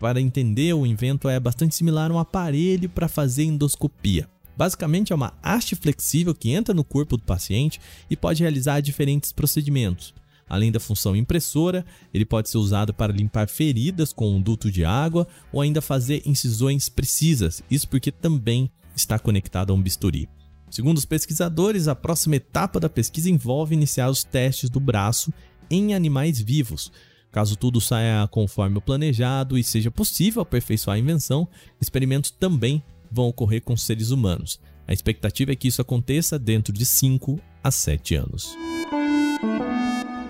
Para 0.00 0.20
entender, 0.20 0.72
o 0.72 0.84
invento 0.84 1.28
é 1.28 1.38
bastante 1.38 1.76
similar 1.76 2.10
a 2.10 2.14
um 2.14 2.18
aparelho 2.18 2.88
para 2.88 3.06
fazer 3.06 3.44
endoscopia. 3.44 4.28
Basicamente, 4.56 5.12
é 5.12 5.14
uma 5.14 5.32
haste 5.40 5.76
flexível 5.76 6.34
que 6.34 6.50
entra 6.50 6.74
no 6.74 6.82
corpo 6.82 7.16
do 7.16 7.22
paciente 7.22 7.80
e 8.10 8.16
pode 8.16 8.42
realizar 8.42 8.80
diferentes 8.80 9.30
procedimentos. 9.30 10.12
Além 10.48 10.72
da 10.72 10.80
função 10.80 11.14
impressora, 11.14 11.86
ele 12.12 12.24
pode 12.24 12.50
ser 12.50 12.58
usado 12.58 12.92
para 12.92 13.12
limpar 13.12 13.48
feridas 13.48 14.12
com 14.12 14.28
um 14.28 14.42
duto 14.42 14.72
de 14.72 14.84
água 14.84 15.24
ou 15.52 15.60
ainda 15.60 15.80
fazer 15.80 16.20
incisões 16.26 16.88
precisas. 16.88 17.62
Isso 17.70 17.88
porque 17.88 18.10
também 18.10 18.68
está 18.94 19.18
conectado 19.18 19.72
a 19.72 19.74
um 19.74 19.82
bisturi. 19.82 20.28
Segundo 20.70 20.98
os 20.98 21.04
pesquisadores, 21.04 21.86
a 21.86 21.94
próxima 21.94 22.36
etapa 22.36 22.80
da 22.80 22.88
pesquisa 22.88 23.30
envolve 23.30 23.74
iniciar 23.74 24.10
os 24.10 24.24
testes 24.24 24.68
do 24.68 24.80
braço 24.80 25.32
em 25.70 25.94
animais 25.94 26.40
vivos. 26.40 26.90
Caso 27.30 27.56
tudo 27.56 27.80
saia 27.80 28.26
conforme 28.28 28.78
o 28.78 28.82
planejado 28.82 29.58
e 29.58 29.64
seja 29.64 29.90
possível 29.90 30.42
aperfeiçoar 30.42 30.96
a 30.96 30.98
invenção, 30.98 31.48
experimentos 31.80 32.30
também 32.30 32.82
vão 33.10 33.28
ocorrer 33.28 33.62
com 33.62 33.76
seres 33.76 34.10
humanos. 34.10 34.60
A 34.86 34.92
expectativa 34.92 35.52
é 35.52 35.56
que 35.56 35.68
isso 35.68 35.80
aconteça 35.80 36.38
dentro 36.38 36.72
de 36.72 36.84
5 36.84 37.40
a 37.62 37.70
7 37.70 38.16
anos. 38.16 38.56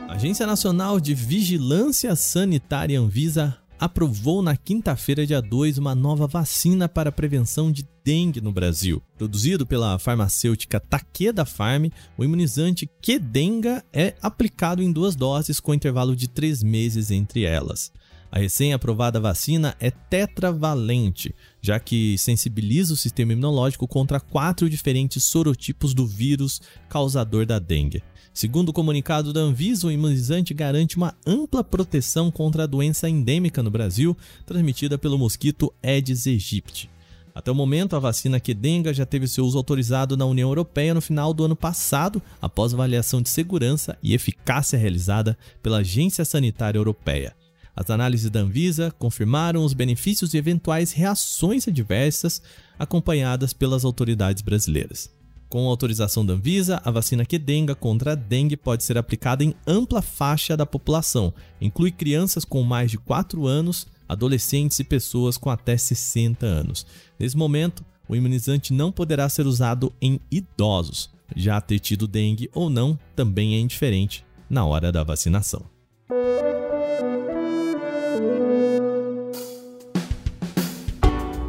A 0.08 0.14
Agência 0.14 0.46
Nacional 0.46 1.00
de 1.00 1.12
Vigilância 1.12 2.14
Sanitária 2.14 3.00
Anvisa 3.00 3.58
aprovou 3.84 4.40
na 4.40 4.56
quinta-feira, 4.56 5.26
dia 5.26 5.42
2, 5.42 5.76
uma 5.76 5.94
nova 5.94 6.26
vacina 6.26 6.88
para 6.88 7.10
a 7.10 7.12
prevenção 7.12 7.70
de 7.70 7.86
dengue 8.02 8.40
no 8.40 8.50
Brasil. 8.50 9.02
Produzido 9.18 9.66
pela 9.66 9.98
farmacêutica 9.98 10.80
Takeda 10.80 11.44
Farm, 11.44 11.88
o 12.16 12.24
imunizante 12.24 12.88
Kedenga 13.02 13.84
é 13.92 14.14
aplicado 14.22 14.82
em 14.82 14.90
duas 14.90 15.14
doses 15.14 15.60
com 15.60 15.74
intervalo 15.74 16.16
de 16.16 16.28
três 16.28 16.62
meses 16.62 17.10
entre 17.10 17.44
elas. 17.44 17.92
A 18.34 18.38
recém-aprovada 18.40 19.20
vacina 19.20 19.76
é 19.78 19.92
tetravalente, 19.92 21.32
já 21.62 21.78
que 21.78 22.18
sensibiliza 22.18 22.92
o 22.92 22.96
sistema 22.96 23.32
imunológico 23.32 23.86
contra 23.86 24.18
quatro 24.18 24.68
diferentes 24.68 25.22
sorotipos 25.22 25.94
do 25.94 26.04
vírus 26.04 26.60
causador 26.88 27.46
da 27.46 27.60
dengue. 27.60 28.02
Segundo 28.32 28.70
o 28.70 28.72
comunicado 28.72 29.32
da 29.32 29.38
Anvisa, 29.38 29.86
o 29.86 29.92
imunizante 29.92 30.52
garante 30.52 30.96
uma 30.96 31.14
ampla 31.24 31.62
proteção 31.62 32.28
contra 32.28 32.64
a 32.64 32.66
doença 32.66 33.08
endêmica 33.08 33.62
no 33.62 33.70
Brasil, 33.70 34.16
transmitida 34.44 34.98
pelo 34.98 35.16
mosquito 35.16 35.72
Aedes 35.80 36.26
aegypti. 36.26 36.90
Até 37.32 37.52
o 37.52 37.54
momento, 37.54 37.94
a 37.94 38.00
vacina 38.00 38.40
Kedenga 38.40 38.92
já 38.92 39.06
teve 39.06 39.28
seu 39.28 39.46
uso 39.46 39.58
autorizado 39.58 40.16
na 40.16 40.26
União 40.26 40.50
Europeia 40.50 40.92
no 40.92 41.00
final 41.00 41.32
do 41.32 41.44
ano 41.44 41.54
passado, 41.54 42.20
após 42.42 42.74
avaliação 42.74 43.22
de 43.22 43.28
segurança 43.28 43.96
e 44.02 44.12
eficácia 44.12 44.76
realizada 44.76 45.38
pela 45.62 45.78
Agência 45.78 46.24
Sanitária 46.24 46.78
Europeia. 46.78 47.32
As 47.76 47.90
análises 47.90 48.30
da 48.30 48.40
Anvisa 48.40 48.94
confirmaram 48.98 49.64
os 49.64 49.72
benefícios 49.72 50.32
e 50.32 50.38
eventuais 50.38 50.92
reações 50.92 51.66
adversas 51.66 52.40
acompanhadas 52.78 53.52
pelas 53.52 53.84
autoridades 53.84 54.42
brasileiras. 54.42 55.10
Com 55.48 55.68
autorização 55.68 56.26
da 56.26 56.34
Anvisa, 56.34 56.80
a 56.84 56.90
vacina 56.90 57.24
Kedenga 57.24 57.74
contra 57.74 58.12
a 58.12 58.14
dengue 58.14 58.56
pode 58.56 58.82
ser 58.82 58.98
aplicada 58.98 59.44
em 59.44 59.54
ampla 59.66 60.02
faixa 60.02 60.56
da 60.56 60.66
população, 60.66 61.32
inclui 61.60 61.92
crianças 61.92 62.44
com 62.44 62.62
mais 62.62 62.90
de 62.90 62.98
4 62.98 63.46
anos, 63.46 63.86
adolescentes 64.08 64.78
e 64.78 64.84
pessoas 64.84 65.36
com 65.36 65.50
até 65.50 65.76
60 65.76 66.44
anos. 66.44 66.86
Nesse 67.18 67.36
momento, 67.36 67.84
o 68.08 68.16
imunizante 68.16 68.72
não 68.72 68.90
poderá 68.90 69.28
ser 69.28 69.46
usado 69.46 69.92
em 70.00 70.20
idosos. 70.30 71.10
Já 71.36 71.60
ter 71.60 71.78
tido 71.78 72.06
dengue 72.06 72.50
ou 72.52 72.68
não 72.68 72.98
também 73.16 73.54
é 73.54 73.58
indiferente 73.60 74.24
na 74.48 74.64
hora 74.64 74.92
da 74.92 75.02
vacinação. 75.02 75.64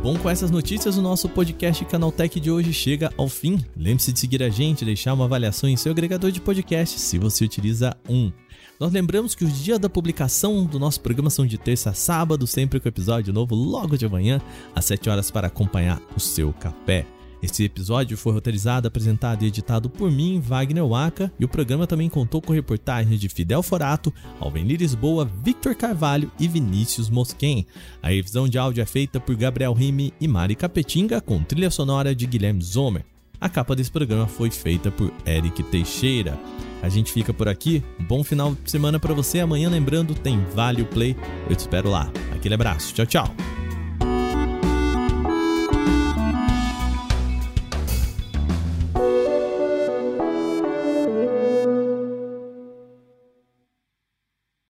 Bom, 0.06 0.20
com 0.20 0.30
essas 0.30 0.52
notícias, 0.52 1.00
o 1.00 1.02
nosso 1.02 1.28
podcast 1.28 1.84
Canaltech 1.86 2.40
de 2.40 2.52
hoje 2.52 2.72
chega 2.72 3.12
ao 3.18 3.28
fim. 3.28 3.60
Lembre-se 3.76 4.14
de 4.14 4.20
seguir 4.20 4.44
a 4.44 4.50
gente, 4.50 4.86
deixar 4.86 5.16
uma 5.16 5.26
avaliação 5.26 5.68
em 5.68 5.76
seu 5.76 5.92
agregador 5.92 6.30
de 6.30 6.40
podcast, 6.40 7.00
se 7.00 7.18
você 7.18 7.44
utiliza 7.44 7.98
um. 8.08 8.32
Nós 8.80 8.94
lembramos 8.94 9.34
que 9.34 9.44
os 9.44 9.64
dias 9.64 9.80
da 9.80 9.90
publicação 9.90 10.64
do 10.64 10.78
nosso 10.78 11.02
programa 11.02 11.32
são 11.32 11.44
de 11.44 11.58
terça 11.58 11.90
a 11.90 11.94
sábado, 11.96 12.46
sempre 12.46 12.80
com 12.80 12.88
episódio 12.88 13.34
novo 13.34 13.56
logo 13.56 13.98
de 13.98 14.08
manhã, 14.08 14.40
às 14.76 14.86
7 14.86 15.10
horas 15.10 15.32
para 15.32 15.48
acompanhar 15.48 16.00
o 16.16 16.20
seu 16.20 16.54
café. 16.54 17.15
Esse 17.46 17.64
episódio 17.64 18.18
foi 18.18 18.34
roteirizado, 18.34 18.88
apresentado 18.88 19.44
e 19.44 19.48
editado 19.48 19.88
por 19.88 20.10
mim, 20.12 20.40
Wagner 20.40 20.84
Waka, 20.84 21.32
e 21.40 21.46
o 21.46 21.48
programa 21.48 21.86
também 21.86 22.10
contou 22.10 22.42
com 22.42 22.52
reportagens 22.52 23.20
de 23.20 23.30
Fidel 23.30 23.62
Forato, 23.62 24.12
Alvenir 24.40 24.80
Lisboa, 24.80 25.30
Victor 25.44 25.76
Carvalho 25.76 26.32
e 26.40 26.48
Vinícius 26.48 27.08
Mosquen. 27.08 27.68
A 28.02 28.10
revisão 28.10 28.50
de 28.50 28.58
áudio 28.58 28.82
é 28.82 28.86
feita 28.86 29.20
por 29.20 29.36
Gabriel 29.36 29.74
Rime 29.74 30.12
e 30.20 30.28
Mari 30.28 30.56
Capetinga, 30.56 31.22
com 31.22 31.44
trilha 31.44 31.70
sonora 31.70 32.16
de 32.16 32.26
Guilherme 32.26 32.64
Zomer. 32.64 33.06
A 33.40 33.48
capa 33.48 33.76
desse 33.76 33.92
programa 33.92 34.26
foi 34.26 34.50
feita 34.50 34.90
por 34.90 35.14
Eric 35.24 35.62
Teixeira. 35.66 36.40
A 36.82 36.90
gente 36.90 37.12
fica 37.12 37.32
por 37.32 37.48
aqui. 37.48 37.84
Bom 38.08 38.24
final 38.24 38.56
de 38.56 38.72
semana 38.72 39.00
para 39.00 39.14
você. 39.14 39.40
Amanhã, 39.40 39.70
lembrando, 39.70 40.16
tem 40.16 40.44
Vale 40.56 40.84
Play. 40.84 41.16
Eu 41.48 41.56
te 41.56 41.60
espero 41.60 41.92
lá. 41.92 42.12
Aquele 42.34 42.56
abraço. 42.56 42.92
Tchau, 42.96 43.06
tchau. 43.06 43.65